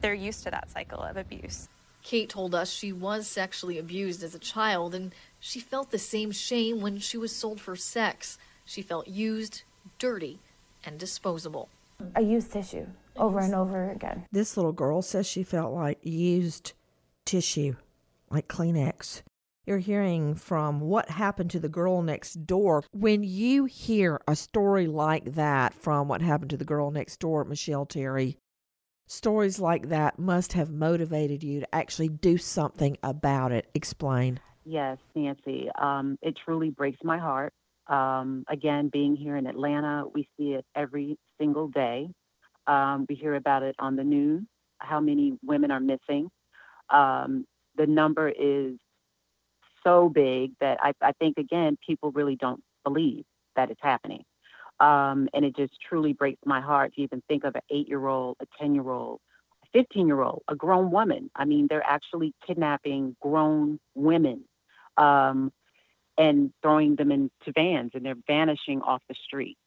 they're 0.00 0.14
used 0.14 0.42
to 0.44 0.50
that 0.50 0.70
cycle 0.70 1.00
of 1.00 1.16
abuse. 1.16 1.68
Kate 2.04 2.28
told 2.28 2.54
us 2.54 2.70
she 2.70 2.92
was 2.92 3.26
sexually 3.26 3.78
abused 3.78 4.22
as 4.22 4.34
a 4.34 4.38
child 4.38 4.94
and 4.94 5.12
she 5.40 5.58
felt 5.58 5.90
the 5.90 5.98
same 5.98 6.30
shame 6.30 6.80
when 6.80 6.98
she 6.98 7.16
was 7.16 7.34
sold 7.34 7.60
for 7.60 7.74
sex. 7.74 8.38
She 8.64 8.82
felt 8.82 9.08
used, 9.08 9.62
dirty, 9.98 10.38
and 10.84 10.98
disposable. 10.98 11.70
A 12.14 12.22
used 12.22 12.52
tissue 12.52 12.86
over 13.16 13.38
and 13.38 13.54
over 13.54 13.90
again. 13.90 14.26
This 14.30 14.56
little 14.56 14.72
girl 14.72 15.00
says 15.00 15.26
she 15.26 15.42
felt 15.42 15.72
like 15.72 15.98
used 16.02 16.74
tissue, 17.24 17.76
like 18.30 18.48
Kleenex. 18.48 19.22
You're 19.66 19.78
hearing 19.78 20.34
from 20.34 20.80
what 20.80 21.08
happened 21.08 21.50
to 21.52 21.60
the 21.60 21.70
girl 21.70 22.02
next 22.02 22.46
door. 22.46 22.84
When 22.92 23.22
you 23.22 23.64
hear 23.64 24.20
a 24.28 24.36
story 24.36 24.86
like 24.86 25.36
that 25.36 25.72
from 25.72 26.06
what 26.06 26.20
happened 26.20 26.50
to 26.50 26.58
the 26.58 26.66
girl 26.66 26.90
next 26.90 27.18
door, 27.18 27.44
Michelle 27.44 27.86
Terry, 27.86 28.36
stories 29.06 29.58
like 29.58 29.88
that 29.88 30.18
must 30.18 30.52
have 30.54 30.70
motivated 30.70 31.42
you 31.42 31.60
to 31.60 31.74
actually 31.74 32.08
do 32.08 32.38
something 32.38 32.96
about 33.02 33.52
it. 33.52 33.68
Explain. 33.74 34.40
Yes, 34.64 34.98
Nancy. 35.14 35.68
Um, 35.78 36.18
it 36.22 36.36
truly 36.44 36.70
breaks 36.70 36.98
my 37.04 37.18
heart. 37.18 37.52
Um, 37.86 38.44
again, 38.48 38.88
being 38.90 39.14
here 39.14 39.36
in 39.36 39.46
Atlanta, 39.46 40.04
we 40.14 40.26
see 40.38 40.54
it 40.54 40.64
every 40.74 41.18
single 41.38 41.68
day. 41.68 42.08
Um, 42.66 43.04
we 43.08 43.14
hear 43.14 43.34
about 43.34 43.62
it 43.62 43.76
on 43.78 43.96
the 43.96 44.04
news, 44.04 44.44
how 44.78 45.00
many 45.00 45.38
women 45.44 45.70
are 45.70 45.80
missing. 45.80 46.30
Um, 46.88 47.46
the 47.76 47.86
number 47.86 48.28
is 48.28 48.76
so 49.84 50.08
big 50.08 50.52
that 50.60 50.78
I, 50.80 50.92
I, 51.02 51.12
think, 51.12 51.36
again, 51.36 51.76
people 51.86 52.10
really 52.12 52.36
don't 52.36 52.62
believe 52.84 53.24
that 53.54 53.70
it's 53.70 53.80
happening. 53.82 54.24
Um, 54.80 55.28
and 55.32 55.44
it 55.44 55.56
just 55.56 55.74
truly 55.88 56.12
breaks 56.12 56.40
my 56.44 56.60
heart 56.60 56.94
to 56.94 57.02
even 57.02 57.22
think 57.28 57.44
of 57.44 57.54
an 57.54 57.62
eight 57.70 57.88
year 57.88 58.06
old, 58.06 58.36
a 58.40 58.46
10 58.58 58.74
year 58.74 58.88
old, 58.88 59.20
a 59.62 59.78
15 59.78 60.06
year 60.06 60.20
old, 60.20 60.42
a 60.48 60.56
grown 60.56 60.90
woman. 60.90 61.30
I 61.34 61.44
mean, 61.44 61.66
they're 61.68 61.86
actually 61.86 62.34
kidnapping 62.46 63.16
grown 63.20 63.78
women 63.94 64.44
um, 64.96 65.52
and 66.18 66.52
throwing 66.62 66.96
them 66.96 67.12
into 67.12 67.52
vans 67.54 67.92
and 67.94 68.04
they're 68.04 68.14
vanishing 68.26 68.82
off 68.82 69.02
the 69.08 69.14
street. 69.24 69.58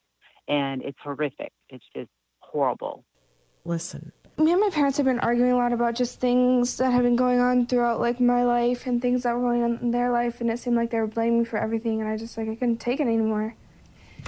And 0.47 0.81
it's 0.81 0.97
horrific. 1.01 1.51
It's 1.69 1.85
just 1.95 2.09
horrible. 2.39 3.03
Listen. 3.65 4.11
Me 4.37 4.51
and 4.51 4.61
my 4.61 4.69
parents 4.69 4.97
have 4.97 5.05
been 5.05 5.19
arguing 5.19 5.51
a 5.51 5.57
lot 5.57 5.73
about 5.73 5.95
just 5.95 6.19
things 6.19 6.77
that 6.77 6.91
have 6.91 7.03
been 7.03 7.15
going 7.15 7.39
on 7.39 7.65
throughout 7.65 7.99
like 7.99 8.19
my 8.19 8.43
life 8.43 8.85
and 8.85 9.01
things 9.01 9.23
that 9.23 9.33
were 9.33 9.41
going 9.41 9.63
on 9.63 9.79
in 9.81 9.91
their 9.91 10.11
life 10.11 10.39
and 10.39 10.51
it 10.51 10.59
seemed 10.59 10.75
like 10.75 10.91
they 10.91 10.99
were 10.99 11.07
blaming 11.07 11.39
me 11.39 11.45
for 11.45 11.57
everything 11.57 11.99
and 12.01 12.09
I 12.09 12.17
just 12.17 12.37
like 12.37 12.47
I 12.47 12.53
couldn't 12.53 12.77
take 12.77 12.99
it 12.99 13.07
anymore. 13.07 13.55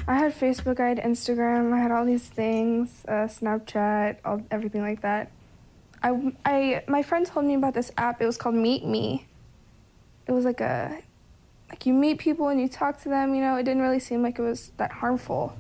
I 0.08 0.18
had 0.18 0.34
Facebook, 0.34 0.80
I 0.80 0.90
had 0.90 0.98
Instagram, 0.98 1.74
I 1.74 1.80
had 1.80 1.92
all 1.92 2.06
these 2.06 2.28
things, 2.28 3.04
uh, 3.08 3.28
Snapchat, 3.28 4.18
all 4.26 4.42
everything 4.50 4.82
like 4.82 5.02
that. 5.02 5.32
I, 6.02 6.34
I 6.46 6.84
my 6.88 7.04
friend 7.04 7.26
told 7.26 7.46
me 7.46 7.56
about 7.56 7.74
this 7.74 7.92
app. 7.98 8.22
It 8.22 8.26
was 8.26 8.38
called 8.38 8.56
Meet 8.56 8.86
Me. 8.86 9.28
It 10.28 10.32
was 10.32 10.46
like 10.46 10.62
a 10.62 10.98
like 11.70 11.86
you 11.86 11.94
meet 11.94 12.18
people 12.18 12.48
and 12.48 12.60
you 12.60 12.68
talk 12.68 13.02
to 13.04 13.10
them. 13.10 13.36
You 13.36 13.42
know, 13.42 13.56
it 13.58 13.64
didn't 13.64 13.82
really 13.82 14.00
seem 14.00 14.24
like 14.24 14.40
it 14.40 14.42
was 14.42 14.72
that 14.78 14.92
harmful. 14.92 15.56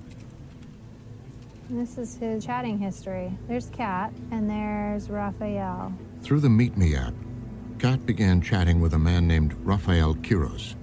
This 1.69 1.99
is 1.99 2.15
his 2.15 2.43
chatting 2.43 2.79
history. 2.79 3.31
There's 3.47 3.69
Kat 3.69 4.11
and 4.31 4.49
there's 4.49 5.09
Raphael. 5.09 5.93
Through 6.23 6.39
the 6.39 6.49
Meet 6.49 6.75
Me 6.77 6.95
app, 6.95 7.13
Kat 7.77 8.05
began 8.07 8.41
chatting 8.41 8.81
with 8.81 8.95
a 8.95 8.99
man 8.99 9.27
named 9.27 9.53
Raphael 9.63 10.15
Quiros. 10.15 10.73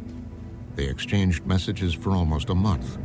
They 0.77 0.87
exchanged 0.87 1.45
messages 1.45 1.93
for 1.93 2.11
almost 2.11 2.51
a 2.51 2.55
month. 2.55 2.99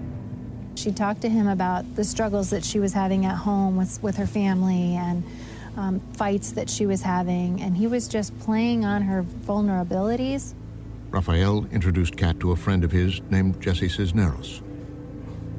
She 0.82 0.92
talked 0.92 1.22
to 1.22 1.30
him 1.30 1.48
about 1.48 1.96
the 1.96 2.04
struggles 2.04 2.50
that 2.50 2.66
she 2.66 2.80
was 2.80 2.92
having 2.92 3.28
at 3.28 3.36
home 3.36 3.78
with, 3.78 4.02
with 4.02 4.18
her 4.18 4.26
family 4.26 4.96
and 4.96 5.24
um, 5.78 6.00
fights 6.14 6.54
that 6.54 6.72
she 6.72 6.88
was 6.88 7.04
having, 7.04 7.62
and 7.62 7.78
he 7.78 7.86
was 7.86 8.08
just 8.08 8.38
playing 8.40 8.84
on 8.84 9.04
her 9.04 9.22
vulnerabilities. 9.22 10.56
Rafael 11.12 11.68
introduced 11.72 12.18
Kat 12.18 12.40
to 12.40 12.52
a 12.52 12.56
friend 12.56 12.84
of 12.84 12.92
his 12.92 13.22
named 13.30 13.62
Jesse 13.62 13.90
Cisneros. 13.90 14.64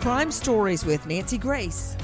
Crime 0.00 0.30
Stories 0.30 0.84
with 0.84 1.04
Nancy 1.06 1.36
Grace. 1.36 1.96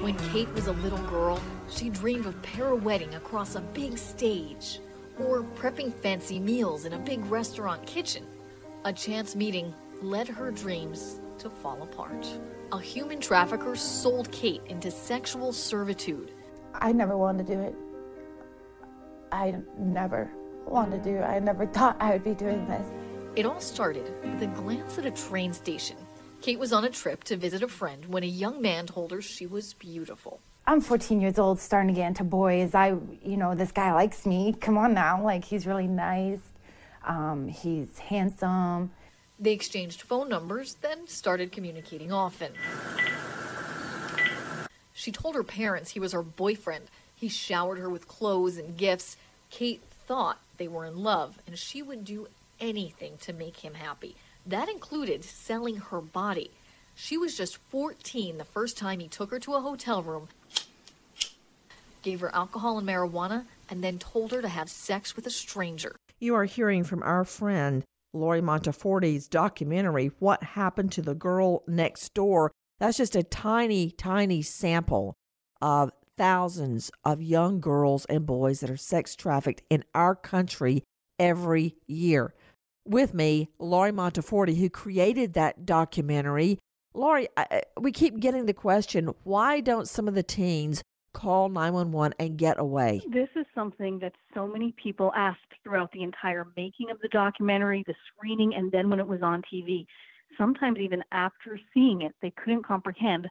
When 0.00 0.14
Kate 0.30 0.52
was 0.54 0.66
a 0.66 0.72
little 0.72 1.02
girl, 1.04 1.40
she 1.70 1.88
dreamed 1.88 2.26
of 2.26 2.40
pirouetting 2.42 3.14
across 3.14 3.54
a 3.54 3.60
big 3.60 3.96
stage 3.96 4.80
or 5.18 5.42
prepping 5.42 5.94
fancy 5.94 6.38
meals 6.38 6.84
in 6.84 6.92
a 6.92 6.98
big 6.98 7.24
restaurant 7.26 7.86
kitchen. 7.86 8.26
A 8.84 8.92
chance 8.92 9.34
meeting 9.34 9.74
led 10.02 10.28
her 10.28 10.50
dreams 10.50 11.20
to 11.38 11.50
fall 11.50 11.82
apart. 11.82 12.26
A 12.72 12.78
human 12.78 13.20
trafficker 13.20 13.76
sold 13.76 14.30
Kate 14.32 14.62
into 14.66 14.90
sexual 14.90 15.52
servitude. 15.52 16.32
I 16.74 16.92
never 16.92 17.16
wanted 17.16 17.46
to 17.46 17.54
do 17.54 17.60
it. 17.60 17.74
I 19.32 19.56
never 19.78 20.30
wanted 20.66 21.02
to 21.02 21.10
do 21.10 21.16
it. 21.16 21.22
I 21.22 21.38
never 21.38 21.66
thought 21.66 21.96
I 22.00 22.12
would 22.12 22.24
be 22.24 22.34
doing 22.34 22.66
this. 22.66 22.86
It 23.36 23.46
all 23.46 23.60
started 23.60 24.12
with 24.24 24.42
a 24.42 24.46
glance 24.46 24.98
at 24.98 25.06
a 25.06 25.10
train 25.10 25.52
station 25.52 25.96
Kate 26.42 26.58
was 26.58 26.72
on 26.72 26.84
a 26.84 26.90
trip 26.90 27.24
to 27.24 27.36
visit 27.36 27.62
a 27.62 27.68
friend 27.68 28.06
when 28.06 28.22
a 28.22 28.26
young 28.26 28.60
man 28.62 28.86
told 28.86 29.10
her 29.10 29.20
she 29.20 29.46
was 29.46 29.74
beautiful. 29.74 30.40
I'm 30.66 30.80
14 30.80 31.20
years 31.20 31.38
old, 31.38 31.60
starting 31.60 31.88
to 31.88 31.94
get 31.94 32.08
into 32.08 32.24
boys. 32.24 32.74
I, 32.74 32.96
you 33.24 33.36
know, 33.36 33.54
this 33.54 33.72
guy 33.72 33.92
likes 33.92 34.26
me. 34.26 34.54
Come 34.60 34.78
on 34.78 34.94
now, 34.94 35.22
like 35.24 35.44
he's 35.44 35.66
really 35.66 35.86
nice. 35.86 36.40
Um, 37.04 37.48
he's 37.48 37.98
handsome. 37.98 38.90
They 39.38 39.52
exchanged 39.52 40.02
phone 40.02 40.28
numbers, 40.28 40.74
then 40.80 41.06
started 41.08 41.52
communicating 41.52 42.12
often. 42.12 42.52
She 44.94 45.12
told 45.12 45.34
her 45.34 45.44
parents 45.44 45.90
he 45.90 46.00
was 46.00 46.12
her 46.12 46.22
boyfriend. 46.22 46.86
He 47.14 47.28
showered 47.28 47.78
her 47.78 47.90
with 47.90 48.08
clothes 48.08 48.56
and 48.56 48.76
gifts. 48.76 49.16
Kate 49.50 49.82
thought 50.06 50.40
they 50.56 50.68
were 50.68 50.86
in 50.86 51.02
love, 51.02 51.38
and 51.46 51.58
she 51.58 51.82
would 51.82 52.04
do 52.04 52.28
anything 52.60 53.18
to 53.18 53.32
make 53.32 53.58
him 53.58 53.74
happy. 53.74 54.16
That 54.46 54.68
included 54.68 55.24
selling 55.24 55.76
her 55.76 56.00
body. 56.00 56.50
She 56.94 57.18
was 57.18 57.36
just 57.36 57.58
14 57.58 58.38
the 58.38 58.44
first 58.44 58.78
time 58.78 59.00
he 59.00 59.08
took 59.08 59.30
her 59.30 59.38
to 59.40 59.54
a 59.54 59.60
hotel 59.60 60.02
room, 60.02 60.28
gave 62.00 62.20
her 62.20 62.34
alcohol 62.34 62.78
and 62.78 62.88
marijuana, 62.88 63.44
and 63.68 63.84
then 63.84 63.98
told 63.98 64.32
her 64.32 64.40
to 64.40 64.48
have 64.48 64.70
sex 64.70 65.14
with 65.14 65.26
a 65.26 65.30
stranger. 65.30 65.96
You 66.18 66.34
are 66.34 66.46
hearing 66.46 66.84
from 66.84 67.02
our 67.02 67.24
friend 67.24 67.84
Lori 68.16 68.40
Monteforti's 68.40 69.28
documentary, 69.28 70.10
What 70.18 70.42
Happened 70.42 70.92
to 70.92 71.02
the 71.02 71.14
Girl 71.14 71.62
Next 71.66 72.14
Door. 72.14 72.52
That's 72.78 72.96
just 72.96 73.14
a 73.14 73.22
tiny, 73.22 73.90
tiny 73.90 74.42
sample 74.42 75.14
of 75.60 75.90
thousands 76.16 76.90
of 77.04 77.22
young 77.22 77.60
girls 77.60 78.04
and 78.06 78.26
boys 78.26 78.60
that 78.60 78.70
are 78.70 78.76
sex 78.76 79.14
trafficked 79.14 79.62
in 79.70 79.84
our 79.94 80.14
country 80.14 80.82
every 81.18 81.76
year. 81.86 82.34
With 82.86 83.14
me, 83.14 83.50
Lori 83.58 83.92
Monteforti, 83.92 84.58
who 84.58 84.70
created 84.70 85.34
that 85.34 85.66
documentary. 85.66 86.58
Lori, 86.94 87.28
I, 87.36 87.62
we 87.78 87.92
keep 87.92 88.20
getting 88.20 88.46
the 88.46 88.54
question 88.54 89.12
why 89.24 89.60
don't 89.60 89.88
some 89.88 90.08
of 90.08 90.14
the 90.14 90.22
teens 90.22 90.82
call 91.16 91.48
911 91.48 92.14
and 92.18 92.36
get 92.36 92.58
away? 92.58 93.00
This 93.10 93.28
is 93.34 93.46
something 93.54 93.98
that 94.00 94.12
so 94.34 94.46
many 94.46 94.74
people 94.82 95.12
asked 95.16 95.40
throughout 95.62 95.90
the 95.92 96.02
entire 96.02 96.46
making 96.56 96.90
of 96.90 97.00
the 97.00 97.08
documentary, 97.08 97.82
the 97.86 97.94
screening, 98.08 98.54
and 98.54 98.70
then 98.70 98.90
when 98.90 99.00
it 99.00 99.06
was 99.06 99.22
on 99.22 99.42
TV. 99.52 99.86
Sometimes, 100.36 100.78
even 100.78 101.02
after 101.12 101.58
seeing 101.72 102.02
it, 102.02 102.14
they 102.20 102.32
couldn't 102.32 102.66
comprehend 102.66 103.26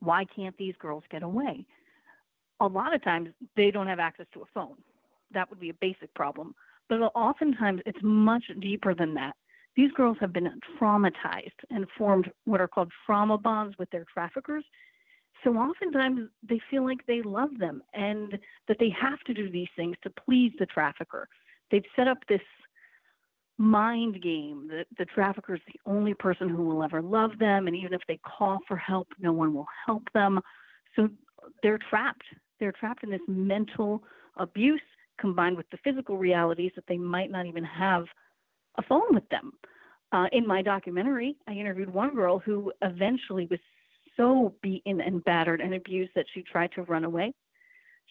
why 0.00 0.24
can't 0.34 0.56
these 0.56 0.74
girls 0.78 1.04
get 1.10 1.22
away? 1.22 1.66
A 2.60 2.66
lot 2.66 2.94
of 2.94 3.04
times, 3.04 3.28
they 3.54 3.70
don't 3.70 3.86
have 3.86 3.98
access 3.98 4.26
to 4.32 4.40
a 4.40 4.46
phone. 4.52 4.76
That 5.32 5.48
would 5.50 5.60
be 5.60 5.70
a 5.70 5.74
basic 5.74 6.12
problem. 6.14 6.54
But 6.88 6.96
oftentimes, 7.14 7.82
it's 7.86 7.98
much 8.02 8.44
deeper 8.60 8.94
than 8.94 9.14
that. 9.14 9.36
These 9.76 9.92
girls 9.92 10.16
have 10.20 10.32
been 10.32 10.48
traumatized 10.80 11.60
and 11.70 11.86
formed 11.96 12.30
what 12.44 12.60
are 12.60 12.66
called 12.66 12.90
trauma 13.06 13.38
bonds 13.38 13.76
with 13.78 13.90
their 13.90 14.04
traffickers 14.12 14.64
so 15.44 15.54
oftentimes 15.56 16.28
they 16.46 16.60
feel 16.70 16.84
like 16.84 17.06
they 17.06 17.22
love 17.22 17.50
them 17.58 17.82
and 17.94 18.38
that 18.68 18.76
they 18.78 18.90
have 19.00 19.20
to 19.20 19.34
do 19.34 19.50
these 19.50 19.68
things 19.76 19.96
to 20.02 20.10
please 20.10 20.52
the 20.58 20.66
trafficker. 20.66 21.28
They've 21.70 21.84
set 21.96 22.08
up 22.08 22.18
this 22.28 22.40
mind 23.58 24.22
game 24.22 24.68
that 24.68 24.86
the 24.98 25.04
trafficker 25.04 25.54
is 25.54 25.60
the 25.66 25.78
only 25.90 26.14
person 26.14 26.48
who 26.48 26.64
will 26.64 26.82
ever 26.82 27.02
love 27.02 27.32
them, 27.38 27.66
and 27.66 27.76
even 27.76 27.92
if 27.92 28.00
they 28.08 28.18
call 28.18 28.58
for 28.66 28.76
help, 28.76 29.08
no 29.18 29.32
one 29.32 29.54
will 29.54 29.66
help 29.86 30.04
them. 30.14 30.40
So 30.96 31.08
they're 31.62 31.78
trapped. 31.90 32.24
They're 32.58 32.72
trapped 32.72 33.04
in 33.04 33.10
this 33.10 33.20
mental 33.28 34.02
abuse 34.36 34.80
combined 35.18 35.56
with 35.56 35.68
the 35.70 35.78
physical 35.84 36.16
realities 36.16 36.72
that 36.74 36.84
they 36.88 36.96
might 36.96 37.30
not 37.30 37.46
even 37.46 37.64
have 37.64 38.06
a 38.78 38.82
phone 38.82 39.12
with 39.14 39.28
them. 39.28 39.52
Uh, 40.12 40.26
in 40.32 40.46
my 40.46 40.62
documentary, 40.62 41.36
I 41.46 41.52
interviewed 41.52 41.92
one 41.92 42.14
girl 42.14 42.38
who 42.38 42.72
eventually 42.82 43.46
was 43.50 43.60
so 44.20 44.54
beaten 44.62 45.00
and 45.00 45.24
battered 45.24 45.60
and 45.60 45.74
abused 45.74 46.12
that 46.14 46.26
she 46.32 46.42
tried 46.42 46.72
to 46.72 46.82
run 46.82 47.04
away. 47.04 47.32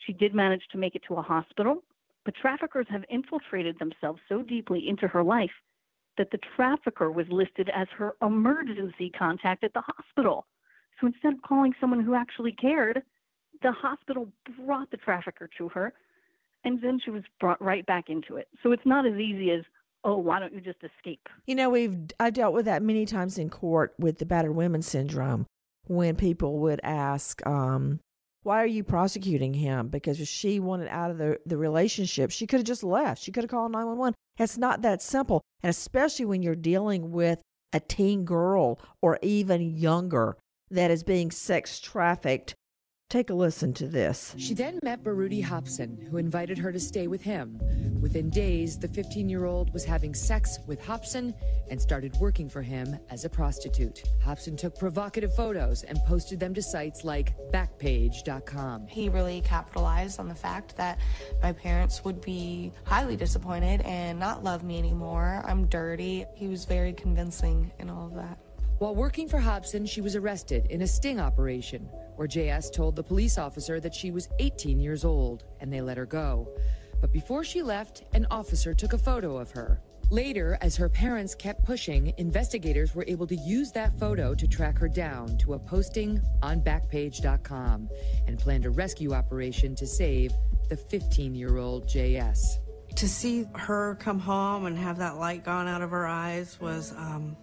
She 0.06 0.14
did 0.14 0.34
manage 0.34 0.64
to 0.72 0.78
make 0.78 0.96
it 0.96 1.04
to 1.08 1.16
a 1.16 1.22
hospital, 1.22 1.84
but 2.26 2.34
traffickers 2.36 2.88
have 2.90 3.04
infiltrated 3.10 3.78
themselves 3.80 4.20
so 4.28 4.42
deeply 4.42 4.88
into 4.88 5.08
her 5.08 5.24
life 5.24 5.52
that 6.18 6.32
the 6.32 6.40
trafficker 6.56 7.12
was 7.12 7.26
listed 7.30 7.70
as 7.74 7.88
her 7.98 8.14
emergency 8.22 9.12
contact 9.18 9.64
at 9.64 9.74
the 9.74 9.84
hospital. 9.86 10.46
So 11.00 11.08
instead 11.08 11.34
of 11.34 11.42
calling 11.42 11.74
someone 11.80 12.04
who 12.04 12.16
actually 12.16 12.52
cared, 12.52 13.02
the 13.62 13.72
hospital 13.72 14.28
brought 14.66 14.92
the 14.92 14.98
trafficker 14.98 15.50
to 15.58 15.70
her, 15.70 15.94
and 16.64 16.82
then 16.82 17.00
she 17.04 17.12
was 17.12 17.24
brought 17.40 17.62
right 17.62 17.86
back 17.86 18.10
into 18.10 18.36
it. 18.36 18.48
So 18.64 18.72
it's 18.72 18.86
not 18.86 19.06
as 19.06 19.14
easy 19.14 19.52
as, 19.52 19.62
oh, 20.04 20.18
why 20.18 20.40
don't 20.40 20.54
you 20.54 20.62
just 20.62 20.80
escape? 20.84 21.28
You 21.46 21.56
know, 21.56 21.70
we've 21.70 21.98
I 22.20 22.32
dealt 22.32 22.54
with 22.54 22.66
that 22.66 22.82
many 22.82 23.06
times 23.06 23.38
in 23.38 23.50
court 23.50 23.94
with 23.98 24.18
the 24.18 24.26
battered 24.26 24.56
women 24.56 24.82
syndrome 24.82 25.46
when 25.90 26.16
people 26.16 26.60
would 26.60 26.80
ask, 26.84 27.46
um, 27.48 28.00
why 28.44 28.62
are 28.62 28.68
you 28.68 28.84
prosecuting 28.84 29.56
him? 29.56 29.90
Because 29.90 30.22
if 30.22 30.28
she 30.28 30.60
wanted 30.60 30.88
out 30.88 31.10
of 31.10 31.18
the, 31.18 31.40
the 31.48 31.58
relationship, 31.58 32.30
she 32.32 32.46
could 32.46 32.60
have 32.60 32.68
just 32.68 32.84
left. 32.84 33.22
She 33.22 33.32
could 33.32 33.44
have 33.44 33.50
called 33.50 33.72
911. 33.72 34.14
It's 34.38 34.58
not 34.58 34.84
that 34.84 35.02
simple. 35.02 35.42
And 35.64 35.70
especially 35.72 36.26
when 36.26 36.44
you're 36.44 36.56
dealing 36.56 37.12
with 37.12 37.40
a 37.74 37.80
teen 37.80 38.24
girl 38.24 38.80
or 39.02 39.18
even 39.24 39.76
younger 39.76 40.38
that 40.70 40.92
is 40.92 41.04
being 41.04 41.32
sex 41.32 41.80
trafficked 41.80 42.54
Take 43.10 43.32
a 43.32 43.34
listen 43.34 43.74
to 43.74 43.88
this. 43.88 44.36
She 44.38 44.54
then 44.54 44.78
met 44.84 45.04
Baruti 45.04 45.44
Hobson, 45.44 46.08
who 46.12 46.18
invited 46.18 46.60
her 46.60 46.72
to 46.72 46.80
stay 46.80 47.08
with 47.08 47.24
him. 47.24 47.60
Within 48.00 48.30
days, 48.30 48.78
the 48.78 48.88
15 48.88 49.28
year 49.28 49.46
old 49.46 49.74
was 49.74 49.84
having 49.84 50.14
sex 50.14 50.60
with 50.68 50.80
Hobson 50.86 51.34
and 51.72 51.82
started 51.82 52.16
working 52.18 52.48
for 52.48 52.62
him 52.62 53.00
as 53.10 53.26
a 53.26 53.30
prostitute. 53.30 54.04
Hobson 54.24 54.56
took 54.56 54.78
provocative 54.78 55.34
photos 55.36 55.82
and 55.82 55.98
posted 56.06 56.40
them 56.40 56.54
to 56.54 56.62
sites 56.62 57.04
like 57.04 57.34
Backpage.com. 57.52 58.86
He 58.86 59.10
really 59.10 59.42
capitalized 59.42 60.20
on 60.20 60.28
the 60.28 60.36
fact 60.36 60.78
that 60.78 61.00
my 61.42 61.52
parents 61.52 62.04
would 62.06 62.22
be 62.22 62.72
highly 62.84 63.16
disappointed 63.16 63.82
and 63.82 64.20
not 64.20 64.44
love 64.44 64.64
me 64.64 64.78
anymore. 64.78 65.44
I'm 65.48 65.66
dirty. 65.66 66.26
He 66.36 66.48
was 66.48 66.66
very 66.66 66.94
convincing 66.94 67.72
in 67.80 67.90
all 67.90 68.06
of 68.06 68.14
that. 68.14 68.38
While 68.80 68.96
working 68.96 69.28
for 69.28 69.40
Hobson, 69.40 69.86
she 69.86 70.00
was 70.00 70.16
arrested 70.16 70.68
in 70.68 70.84
a 70.84 70.88
sting 70.88 71.20
operation 71.20 71.90
where 72.16 72.30
JS 72.30 72.72
told 72.72 72.96
the 72.96 73.04
police 73.04 73.38
officer 73.38 73.82
that 73.82 73.94
she 73.94 74.10
was 74.10 74.30
18 74.40 74.80
years 74.80 75.04
old 75.04 75.44
and 75.60 75.72
they 75.72 75.82
let 75.82 75.98
her 75.98 76.06
go. 76.06 76.48
But 77.02 77.12
before 77.12 77.44
she 77.44 77.62
left, 77.62 78.04
an 78.14 78.26
officer 78.32 78.74
took 78.74 78.94
a 78.94 78.98
photo 78.98 79.36
of 79.36 79.52
her. 79.52 79.82
Later, 80.12 80.58
as 80.62 80.78
her 80.78 80.88
parents 80.88 81.36
kept 81.36 81.66
pushing, 81.66 82.14
investigators 82.18 82.96
were 82.96 83.04
able 83.06 83.28
to 83.28 83.36
use 83.36 83.74
that 83.74 84.00
photo 84.00 84.34
to 84.34 84.48
track 84.48 84.78
her 84.80 84.88
down 84.88 85.38
to 85.40 85.56
a 85.56 85.60
posting 85.60 86.22
on 86.42 86.62
Backpage.com 86.62 87.90
and 88.28 88.40
planned 88.40 88.66
a 88.66 88.70
rescue 88.70 89.12
operation 89.12 89.76
to 89.76 89.86
save 89.86 90.32
the 90.70 90.78
15 90.78 91.36
year 91.36 91.58
old 91.58 91.86
JS. 91.86 92.60
To 92.96 93.10
see 93.10 93.46
her 93.56 93.96
come 93.96 94.20
home 94.20 94.68
and 94.68 94.78
have 94.78 95.00
that 95.00 95.18
light 95.18 95.44
gone 95.44 95.68
out 95.68 95.82
of 95.82 95.90
her 95.92 96.08
eyes 96.08 96.58
was 96.62 96.94
um, 96.94 97.36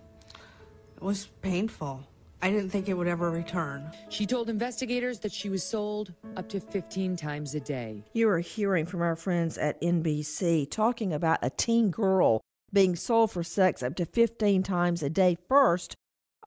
it 0.96 1.02
was 1.02 1.26
painful. 1.42 2.06
I 2.42 2.50
didn't 2.50 2.70
think 2.70 2.88
it 2.88 2.94
would 2.94 3.08
ever 3.08 3.30
return. 3.30 3.90
She 4.08 4.26
told 4.26 4.50
investigators 4.50 5.20
that 5.20 5.32
she 5.32 5.48
was 5.48 5.62
sold 5.62 6.12
up 6.36 6.48
to 6.50 6.60
15 6.60 7.16
times 7.16 7.54
a 7.54 7.60
day. 7.60 8.04
You 8.12 8.28
are 8.28 8.40
hearing 8.40 8.86
from 8.86 9.02
our 9.02 9.16
friends 9.16 9.56
at 9.58 9.80
NBC 9.80 10.70
talking 10.70 11.12
about 11.12 11.38
a 11.42 11.50
teen 11.50 11.90
girl 11.90 12.40
being 12.72 12.94
sold 12.94 13.30
for 13.30 13.42
sex 13.42 13.82
up 13.82 13.94
to 13.96 14.04
15 14.04 14.62
times 14.62 15.02
a 15.02 15.10
day. 15.10 15.36
First, 15.48 15.96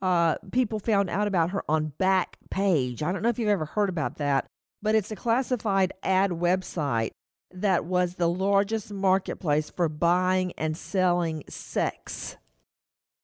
uh, 0.01 0.35
people 0.51 0.79
found 0.79 1.09
out 1.09 1.27
about 1.27 1.49
her 1.49 1.63
on 1.67 1.93
Backpage. 1.99 3.01
I 3.01 3.11
don't 3.11 3.21
know 3.21 3.29
if 3.29 3.39
you've 3.39 3.49
ever 3.49 3.65
heard 3.65 3.89
about 3.89 4.17
that, 4.17 4.45
but 4.81 4.95
it's 4.95 5.11
a 5.11 5.15
classified 5.15 5.91
ad 6.03 6.31
website 6.31 7.11
that 7.51 7.85
was 7.85 8.15
the 8.15 8.29
largest 8.29 8.91
marketplace 8.91 9.69
for 9.69 9.89
buying 9.89 10.53
and 10.57 10.77
selling 10.77 11.43
sex 11.49 12.37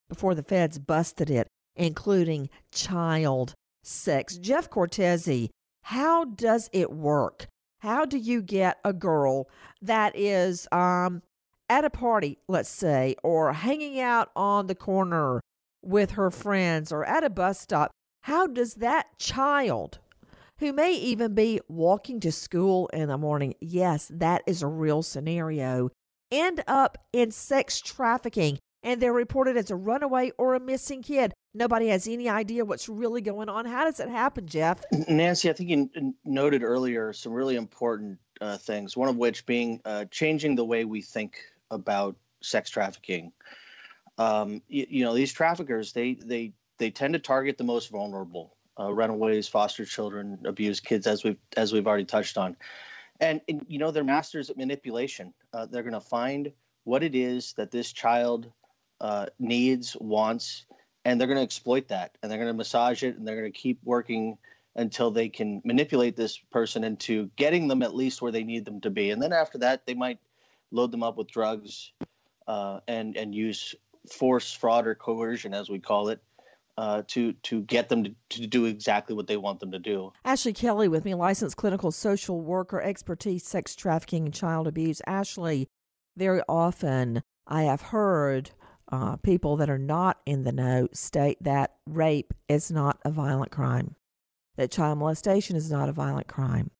before 0.10 0.36
the 0.36 0.44
feds 0.44 0.80
busted 0.80 1.30
it, 1.30 1.48
including 1.76 2.50
child 2.72 3.54
sex. 3.84 4.38
Jeff 4.38 4.70
Cortese, 4.70 5.52
how 5.84 6.26
does 6.26 6.70
it 6.74 6.91
work? 6.91 7.48
How 7.80 8.06
do 8.06 8.18
you 8.18 8.41
get 8.41 8.80
a 8.84 8.94
girl 8.94 9.48
that 9.82 10.15
is 10.15 10.68
um, 10.72 11.22
at 11.70 11.86
a 11.86 11.89
party, 11.89 12.39
let's 12.48 12.70
say, 12.70 13.15
or 13.24 13.54
hanging 13.54 14.00
out 14.00 14.32
on 14.36 14.68
the 14.68 14.76
corner 14.76 15.41
with 15.84 16.12
her 16.12 16.32
friends 16.32 16.91
or 16.91 17.06
at 17.06 17.24
a 17.24 17.30
bus 17.30 17.60
stop? 17.60 17.91
How 18.24 18.48
does 18.48 18.76
that 18.76 19.06
child, 19.20 19.99
who 20.58 20.74
may 20.74 20.93
even 20.93 21.36
be 21.36 21.60
walking 21.68 22.20
to 22.22 22.32
school 22.32 22.88
in 22.88 23.10
the 23.10 23.20
morning, 23.20 23.53
yes, 23.62 24.10
that 24.12 24.41
is 24.47 24.64
a 24.64 24.68
real 24.68 25.03
scenario, 25.03 25.91
end 26.32 26.64
up 26.66 26.97
in 27.14 27.30
sex 27.30 27.80
trafficking? 27.80 28.58
And 28.86 29.01
they're 29.01 29.11
reported 29.11 29.57
as 29.57 29.71
a 29.71 29.75
runaway 29.75 30.31
or 30.38 30.53
a 30.53 30.59
missing 30.59 31.01
kid. 31.01 31.33
Nobody 31.53 31.88
has 31.88 32.07
any 32.07 32.29
idea 32.29 32.63
what's 32.63 32.88
really 32.88 33.21
going 33.21 33.49
on. 33.49 33.65
How 33.65 33.83
does 33.83 33.99
it 33.99 34.07
happen, 34.07 34.47
Jeff? 34.47 34.83
Nancy, 35.09 35.49
I 35.49 35.53
think 35.53 35.69
you 35.69 36.13
noted 36.23 36.63
earlier 36.63 37.11
some 37.11 37.33
really 37.33 37.55
important 37.55 38.19
uh, 38.39 38.57
things, 38.57 38.95
one 38.95 39.09
of 39.09 39.17
which 39.17 39.45
being 39.45 39.81
uh, 39.86 40.05
changing 40.11 40.55
the 40.55 40.63
way 40.63 40.86
we 40.86 41.01
think 41.01 41.39
about 41.71 42.15
sex 42.41 42.69
trafficking. 42.69 43.31
Um, 44.17 44.61
you, 44.67 44.86
you, 44.88 45.03
know, 45.03 45.13
these 45.13 45.33
traffickers, 45.33 45.91
they, 45.91 46.13
they, 46.13 46.53
they 46.77 46.91
tend 46.91 47.13
to 47.13 47.19
target 47.19 47.57
the 47.57 47.63
most 47.63 47.89
vulnerable, 47.89 48.55
uh, 48.79 48.93
runaways, 48.93 49.47
foster 49.47 49.83
children, 49.83 50.38
abused 50.45 50.86
kids, 50.86 51.07
as 51.07 51.23
we've, 51.23 51.39
as 51.57 51.73
we've 51.73 51.88
already 51.88 52.05
touched 52.05 52.38
on. 52.38 52.55
And, 53.19 53.41
and 53.47 53.65
you 53.67 53.79
know, 53.79 53.91
they're 53.91 54.03
masters 54.03 54.49
at 54.49 54.57
manipulation. 54.57 55.33
Uh, 55.53 55.65
they're 55.65 55.83
going 55.83 55.93
to 55.93 56.01
find 56.01 56.51
what 56.83 57.01
it 57.01 57.15
is 57.15 57.53
that 57.53 57.71
this 57.71 57.91
child 57.91 58.51
uh, 59.02 59.28
needs, 59.39 59.96
wants, 60.00 60.66
and 61.04 61.20
they're 61.20 61.28
going 61.28 61.38
to 61.38 61.43
exploit 61.43 61.89
that 61.89 62.18
and 62.22 62.32
they're 62.32 62.39
going 62.39 62.52
to 62.52 62.58
massage 62.58 63.04
it 63.04 63.18
and 63.18 63.28
they're 63.28 63.39
going 63.39 63.52
to 63.52 63.58
keep 63.58 63.80
working 63.84 64.38
until 64.76 65.12
they 65.12 65.30
can 65.30 65.62
manipulate 65.64 66.16
this 66.16 66.38
person 66.38 66.84
into 66.84 67.30
getting 67.38 67.68
them 67.68 67.82
at 67.82 67.96
least 67.96 68.22
where 68.22 68.32
they 68.32 68.43
need 68.43 68.66
them 68.66 68.82
to 68.82 68.89
be. 68.89 69.12
And 69.12 69.22
then 69.22 69.32
after 69.32 69.60
that, 69.60 69.86
they 69.86 69.93
might 69.93 70.20
load 70.72 70.91
them 70.91 71.04
up 71.04 71.18
with 71.18 71.30
drugs 71.30 71.93
uh, 72.48 72.80
and 72.88 73.16
and 73.16 73.34
use 73.34 73.76
force, 74.12 74.52
fraud, 74.52 74.86
or 74.86 74.96
coercion, 74.96 75.54
as 75.54 75.70
we 75.70 75.80
call 75.80 76.10
it, 76.10 76.22
uh, 76.78 77.04
to 77.08 77.34
to 77.34 77.62
get 77.62 77.89
them 77.89 78.04
to, 78.04 78.16
to 78.30 78.48
do 78.48 78.66
exactly 78.66 79.16
what 79.16 79.28
they 79.28 79.38
want 79.38 79.60
them 79.60 79.72
to 79.72 79.80
do. 79.80 80.12
Ashley 80.26 80.54
Kelly 80.54 80.88
with 80.88 81.06
me, 81.06 81.14
licensed 81.14 81.58
clinical 81.58 81.91
social 81.91 82.41
worker, 82.41 82.82
expertise, 82.82 83.46
sex 83.46 83.76
trafficking, 83.76 84.26
and 84.26 84.34
child 84.34 84.68
abuse. 84.68 85.02
Ashley, 85.08 85.68
very 86.18 86.41
often 86.50 87.24
I 87.48 87.64
have 87.64 87.82
heard 87.82 88.52
uh, 88.91 89.15
people 89.17 89.57
that 89.57 89.69
are 89.69 89.77
not 89.77 90.19
in 90.25 90.43
the 90.43 90.51
know 90.51 90.88
state 90.93 91.38
that 91.41 91.75
rape 91.86 92.33
is 92.47 92.71
not 92.71 92.99
a 93.03 93.11
violent 93.11 93.51
crime, 93.51 93.95
that 94.57 94.71
child 94.71 94.99
molestation 94.99 95.55
is 95.55 95.71
not 95.71 95.89
a 95.89 95.93
violent 95.93 96.27
crime, 96.27 96.71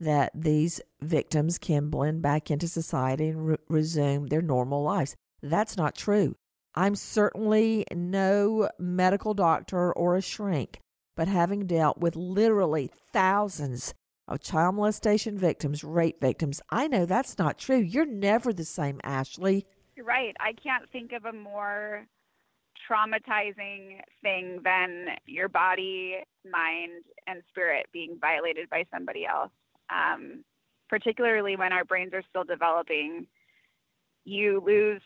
that 0.00 0.32
these 0.34 0.80
victims 1.00 1.58
can 1.58 1.88
blend 1.88 2.22
back 2.22 2.50
into 2.50 2.66
society 2.66 3.28
and 3.28 3.46
re- 3.46 3.56
resume 3.68 4.26
their 4.26 4.42
normal 4.42 4.82
lives. 4.82 5.14
That's 5.42 5.76
not 5.76 5.94
true. 5.94 6.36
I'm 6.74 6.94
certainly 6.94 7.84
no 7.92 8.68
medical 8.78 9.34
doctor 9.34 9.92
or 9.92 10.16
a 10.16 10.22
shrink, 10.22 10.80
but 11.16 11.28
having 11.28 11.66
dealt 11.66 11.98
with 11.98 12.16
literally 12.16 12.90
thousands 13.12 13.94
of 14.26 14.40
child 14.40 14.76
molestation 14.76 15.36
victims, 15.36 15.84
rape 15.84 16.20
victims, 16.20 16.60
I 16.70 16.88
know 16.88 17.04
that's 17.04 17.38
not 17.38 17.58
true. 17.58 17.78
You're 17.78 18.06
never 18.06 18.52
the 18.52 18.64
same, 18.64 19.00
Ashley. 19.04 19.66
Right. 20.02 20.34
I 20.40 20.52
can't 20.52 20.90
think 20.90 21.12
of 21.12 21.24
a 21.26 21.32
more 21.32 22.06
traumatizing 22.90 24.00
thing 24.22 24.60
than 24.64 25.06
your 25.26 25.48
body, 25.48 26.18
mind, 26.50 27.04
and 27.26 27.42
spirit 27.48 27.86
being 27.92 28.18
violated 28.20 28.68
by 28.68 28.84
somebody 28.92 29.26
else. 29.26 29.50
Um, 29.90 30.44
particularly 30.88 31.56
when 31.56 31.72
our 31.72 31.84
brains 31.84 32.12
are 32.14 32.22
still 32.28 32.44
developing, 32.44 33.26
you 34.24 34.62
lose 34.64 35.02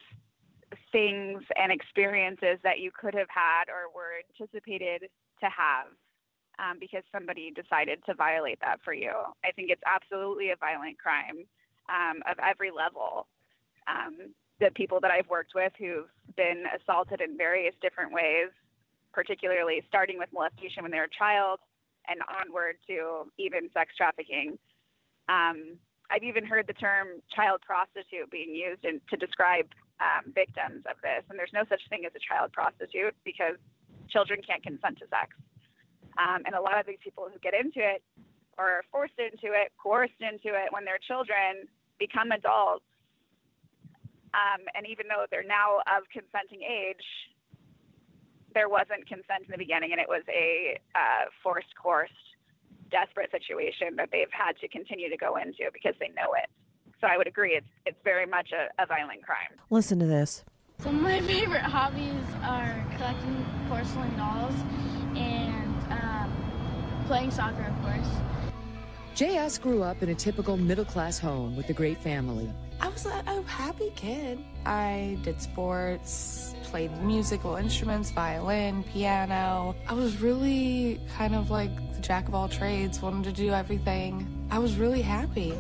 things 0.93 1.43
and 1.57 1.71
experiences 1.71 2.59
that 2.63 2.79
you 2.79 2.91
could 2.91 3.15
have 3.15 3.29
had 3.29 3.69
or 3.69 3.93
were 3.95 4.23
anticipated 4.31 5.09
to 5.41 5.47
have 5.47 5.87
um, 6.59 6.79
because 6.81 7.03
somebody 7.13 7.53
decided 7.55 7.99
to 8.07 8.15
violate 8.15 8.59
that 8.61 8.81
for 8.85 8.95
you. 8.95 9.13
I 9.45 9.53
think 9.53 9.71
it's 9.71 9.83
absolutely 9.87 10.51
a 10.51 10.57
violent 10.57 10.99
crime 10.99 11.45
um, 11.89 12.23
of 12.31 12.37
every 12.43 12.71
level. 12.71 13.27
Um, 13.87 14.35
the 14.61 14.71
people 14.75 15.01
that 15.01 15.11
I've 15.11 15.29
worked 15.29 15.53
with 15.55 15.73
who've 15.79 16.09
been 16.37 16.65
assaulted 16.81 17.21
in 17.21 17.37
various 17.37 17.75
different 17.83 18.13
ways, 18.13 18.49
particularly 19.13 19.83
starting 19.89 20.19
with 20.19 20.29
molestation 20.33 20.83
when 20.83 20.91
they're 20.93 21.05
a 21.05 21.19
child 21.19 21.61
and 22.09 22.21
onward 22.29 22.77
to 22.87 23.31
even 23.39 23.69
sex 23.75 23.93
trafficking. 23.97 24.59
Um, 25.29 25.77
I've 26.11 26.23
even 26.23 26.47
heard 26.47 26.67
the 26.67 26.79
term 26.79 27.21
child 27.35 27.61
prostitute 27.67 28.31
being 28.31 28.55
used 28.55 28.85
in, 28.85 29.01
to 29.11 29.17
describe 29.17 29.67
um, 30.01 30.33
victims 30.33 30.87
of 30.87 30.97
this. 31.03 31.25
And 31.29 31.39
there's 31.39 31.53
no 31.53 31.65
such 31.69 31.81
thing 31.91 32.05
as 32.07 32.13
a 32.15 32.23
child 32.23 32.53
prostitute 32.53 33.15
because 33.25 33.57
children 34.09 34.41
can't 34.47 34.63
consent 34.63 34.99
to 34.99 35.07
sex. 35.11 35.35
Um, 36.17 36.47
and 36.47 36.55
a 36.55 36.61
lot 36.61 36.79
of 36.79 36.87
these 36.87 37.03
people 37.03 37.29
who 37.29 37.39
get 37.41 37.53
into 37.53 37.81
it 37.81 38.03
or 38.57 38.81
are 38.81 38.85
forced 38.91 39.19
into 39.19 39.53
it, 39.53 39.73
coerced 39.77 40.21
into 40.21 40.57
it 40.57 40.73
when 40.73 40.85
they're 40.85 41.03
children, 41.03 41.69
become 41.99 42.33
adults. 42.33 42.87
Um, 44.37 44.61
and 44.77 44.85
even 44.87 45.09
though 45.09 45.25
they're 45.31 45.47
now 45.47 45.81
of 45.89 46.05
consenting 46.13 46.61
age, 46.61 47.05
there 48.53 48.69
wasn't 48.69 49.09
consent 49.09 49.49
in 49.49 49.51
the 49.51 49.59
beginning, 49.59 49.93
and 49.93 50.01
it 50.01 50.09
was 50.09 50.23
a 50.29 50.79
uh, 50.95 51.33
forced, 51.43 51.73
coerced, 51.81 52.13
desperate 52.91 53.31
situation 53.31 53.97
that 53.97 54.11
they've 54.13 54.31
had 54.31 54.57
to 54.61 54.69
continue 54.69 55.09
to 55.09 55.17
go 55.17 55.37
into 55.37 55.73
because 55.73 55.95
they 56.01 56.09
know 56.09 56.37
it. 56.37 56.49
So 57.01 57.07
I 57.07 57.17
would 57.17 57.27
agree, 57.27 57.57
it's 57.57 57.69
it's 57.85 57.99
very 58.05 58.27
much 58.27 58.53
a, 58.53 58.69
a 58.83 58.87
violent 58.87 59.23
crime. 59.23 59.57
Listen 59.71 59.99
to 60.01 60.07
this. 60.07 60.45
Some 60.81 60.97
of 60.97 61.03
my 61.03 61.21
favorite 61.33 61.63
hobbies 61.63 62.25
are 62.43 62.85
collecting 62.97 63.45
porcelain 63.69 64.17
dolls 64.17 64.55
and 65.17 65.93
um, 65.93 67.05
playing 67.07 67.31
soccer, 67.31 67.65
of 67.65 67.83
course. 67.83 68.09
JS 69.15 69.61
grew 69.61 69.83
up 69.83 70.03
in 70.03 70.11
a 70.11 70.15
typical 70.15 70.57
middle 70.57 70.85
class 70.85 71.19
home 71.19 71.57
with 71.57 71.71
a 71.71 71.73
great 71.73 71.99
family. 71.99 72.51
I 72.87 72.89
was 72.89 73.05
a, 73.05 73.09
a 73.09 73.23
oh, 73.27 73.43
happy 73.43 73.91
kid. 73.97 74.39
I 74.65 75.19
did 75.23 75.43
sports, 75.43 76.55
played 76.63 76.97
musical 77.03 77.57
instruments, 77.57 78.13
violin, 78.13 78.85
piano. 78.85 79.75
I 79.89 79.93
was 79.93 80.21
really 80.21 81.01
kind 81.17 81.35
of 81.35 81.51
like 81.51 81.75
the 81.97 82.01
jack 82.01 82.29
of 82.29 82.35
all 82.37 82.49
trades, 82.49 83.03
wanted 83.03 83.25
to 83.25 83.33
do 83.33 83.51
everything. 83.51 84.47
I 84.53 84.61
was 84.61 84.77
really 84.77 85.03
happy. 85.03 85.59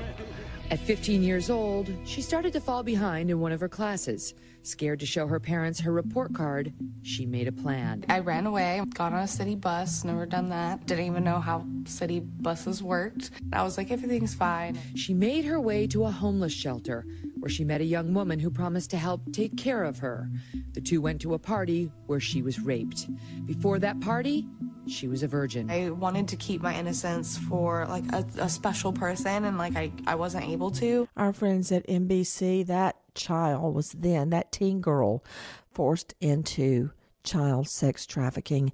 At 0.70 0.78
15 0.78 1.22
years 1.22 1.50
old, 1.50 1.92
she 2.06 2.22
started 2.22 2.54
to 2.54 2.60
fall 2.62 2.82
behind 2.82 3.30
in 3.30 3.38
one 3.38 3.52
of 3.52 3.60
her 3.60 3.68
classes. 3.68 4.32
Scared 4.66 4.98
to 4.98 5.06
show 5.06 5.28
her 5.28 5.38
parents 5.38 5.78
her 5.78 5.92
report 5.92 6.34
card, 6.34 6.72
she 7.02 7.24
made 7.24 7.46
a 7.46 7.52
plan. 7.52 8.04
I 8.08 8.18
ran 8.18 8.46
away, 8.46 8.82
got 8.94 9.12
on 9.12 9.20
a 9.20 9.28
city 9.28 9.54
bus, 9.54 10.02
never 10.02 10.26
done 10.26 10.48
that. 10.48 10.84
Didn't 10.86 11.04
even 11.04 11.22
know 11.22 11.38
how 11.38 11.64
city 11.84 12.18
buses 12.18 12.82
worked. 12.82 13.30
I 13.52 13.62
was 13.62 13.78
like, 13.78 13.92
everything's 13.92 14.34
fine. 14.34 14.76
She 14.96 15.14
made 15.14 15.44
her 15.44 15.60
way 15.60 15.86
to 15.86 16.06
a 16.06 16.10
homeless 16.10 16.52
shelter 16.52 17.06
where 17.38 17.48
she 17.48 17.62
met 17.62 17.80
a 17.80 17.84
young 17.84 18.12
woman 18.12 18.40
who 18.40 18.50
promised 18.50 18.90
to 18.90 18.96
help 18.96 19.20
take 19.32 19.56
care 19.56 19.84
of 19.84 20.00
her. 20.00 20.28
The 20.72 20.80
two 20.80 21.00
went 21.00 21.20
to 21.20 21.34
a 21.34 21.38
party 21.38 21.92
where 22.08 22.18
she 22.18 22.42
was 22.42 22.58
raped. 22.58 23.06
Before 23.46 23.78
that 23.78 24.00
party, 24.00 24.48
she 24.88 25.06
was 25.06 25.22
a 25.22 25.28
virgin. 25.28 25.70
I 25.70 25.90
wanted 25.90 26.26
to 26.26 26.36
keep 26.36 26.60
my 26.60 26.74
innocence 26.74 27.38
for 27.38 27.86
like 27.86 28.12
a, 28.12 28.26
a 28.40 28.48
special 28.48 28.92
person 28.92 29.44
and 29.44 29.58
like 29.58 29.76
I, 29.76 29.92
I 30.08 30.16
wasn't 30.16 30.46
able 30.46 30.72
to. 30.72 31.08
Our 31.16 31.32
friends 31.32 31.70
at 31.70 31.86
NBC, 31.86 32.66
that 32.66 32.96
child 33.16 33.74
was 33.74 33.90
then, 33.92 34.30
that 34.30 34.52
teen 34.52 34.80
girl, 34.80 35.24
forced 35.70 36.14
into 36.20 36.90
child 37.24 37.68
sex 37.68 38.06
trafficking. 38.06 38.72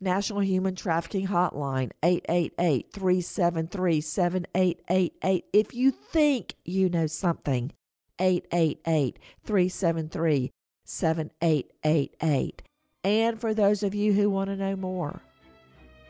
National 0.00 0.40
Human 0.40 0.74
Trafficking 0.74 1.28
Hotline, 1.28 1.92
888 2.02 2.92
373 2.92 4.00
7888. 4.00 5.44
If 5.52 5.74
you 5.74 5.92
think 5.92 6.56
you 6.64 6.88
know 6.88 7.06
something, 7.06 7.72
888 8.18 9.18
373 9.44 10.50
7888. 10.84 12.62
And 13.04 13.40
for 13.40 13.54
those 13.54 13.82
of 13.82 13.94
you 13.94 14.12
who 14.12 14.28
want 14.28 14.50
to 14.50 14.56
know 14.56 14.76
more, 14.76 15.20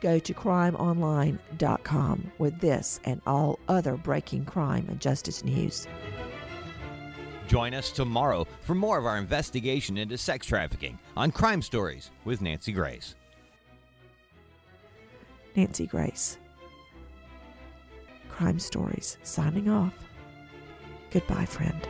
go 0.01 0.19
to 0.19 0.33
crimeonline.com 0.33 2.31
with 2.37 2.59
this 2.59 2.99
and 3.05 3.21
all 3.25 3.59
other 3.67 3.95
breaking 3.95 4.45
crime 4.45 4.85
and 4.89 4.99
justice 4.99 5.43
news. 5.43 5.87
Join 7.53 7.75
us 7.75 7.91
tomorrow 7.91 8.47
for 8.61 8.73
more 8.73 8.97
of 8.97 9.05
our 9.05 9.19
investigation 9.19 9.95
into 9.95 10.17
sex 10.17 10.47
trafficking 10.47 10.97
on 11.15 11.29
Crime 11.29 11.61
Stories 11.61 12.09
with 12.25 12.41
Nancy 12.41 12.71
Grace. 12.71 13.13
Nancy 15.55 15.85
Grace. 15.85 16.39
Crime 18.27 18.57
Stories 18.57 19.19
signing 19.21 19.69
off. 19.69 19.93
Goodbye, 21.11 21.45
friend. 21.45 21.87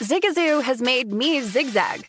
Zigazoo 0.00 0.62
has 0.62 0.80
made 0.80 1.12
me 1.12 1.42
zigzag. 1.42 2.08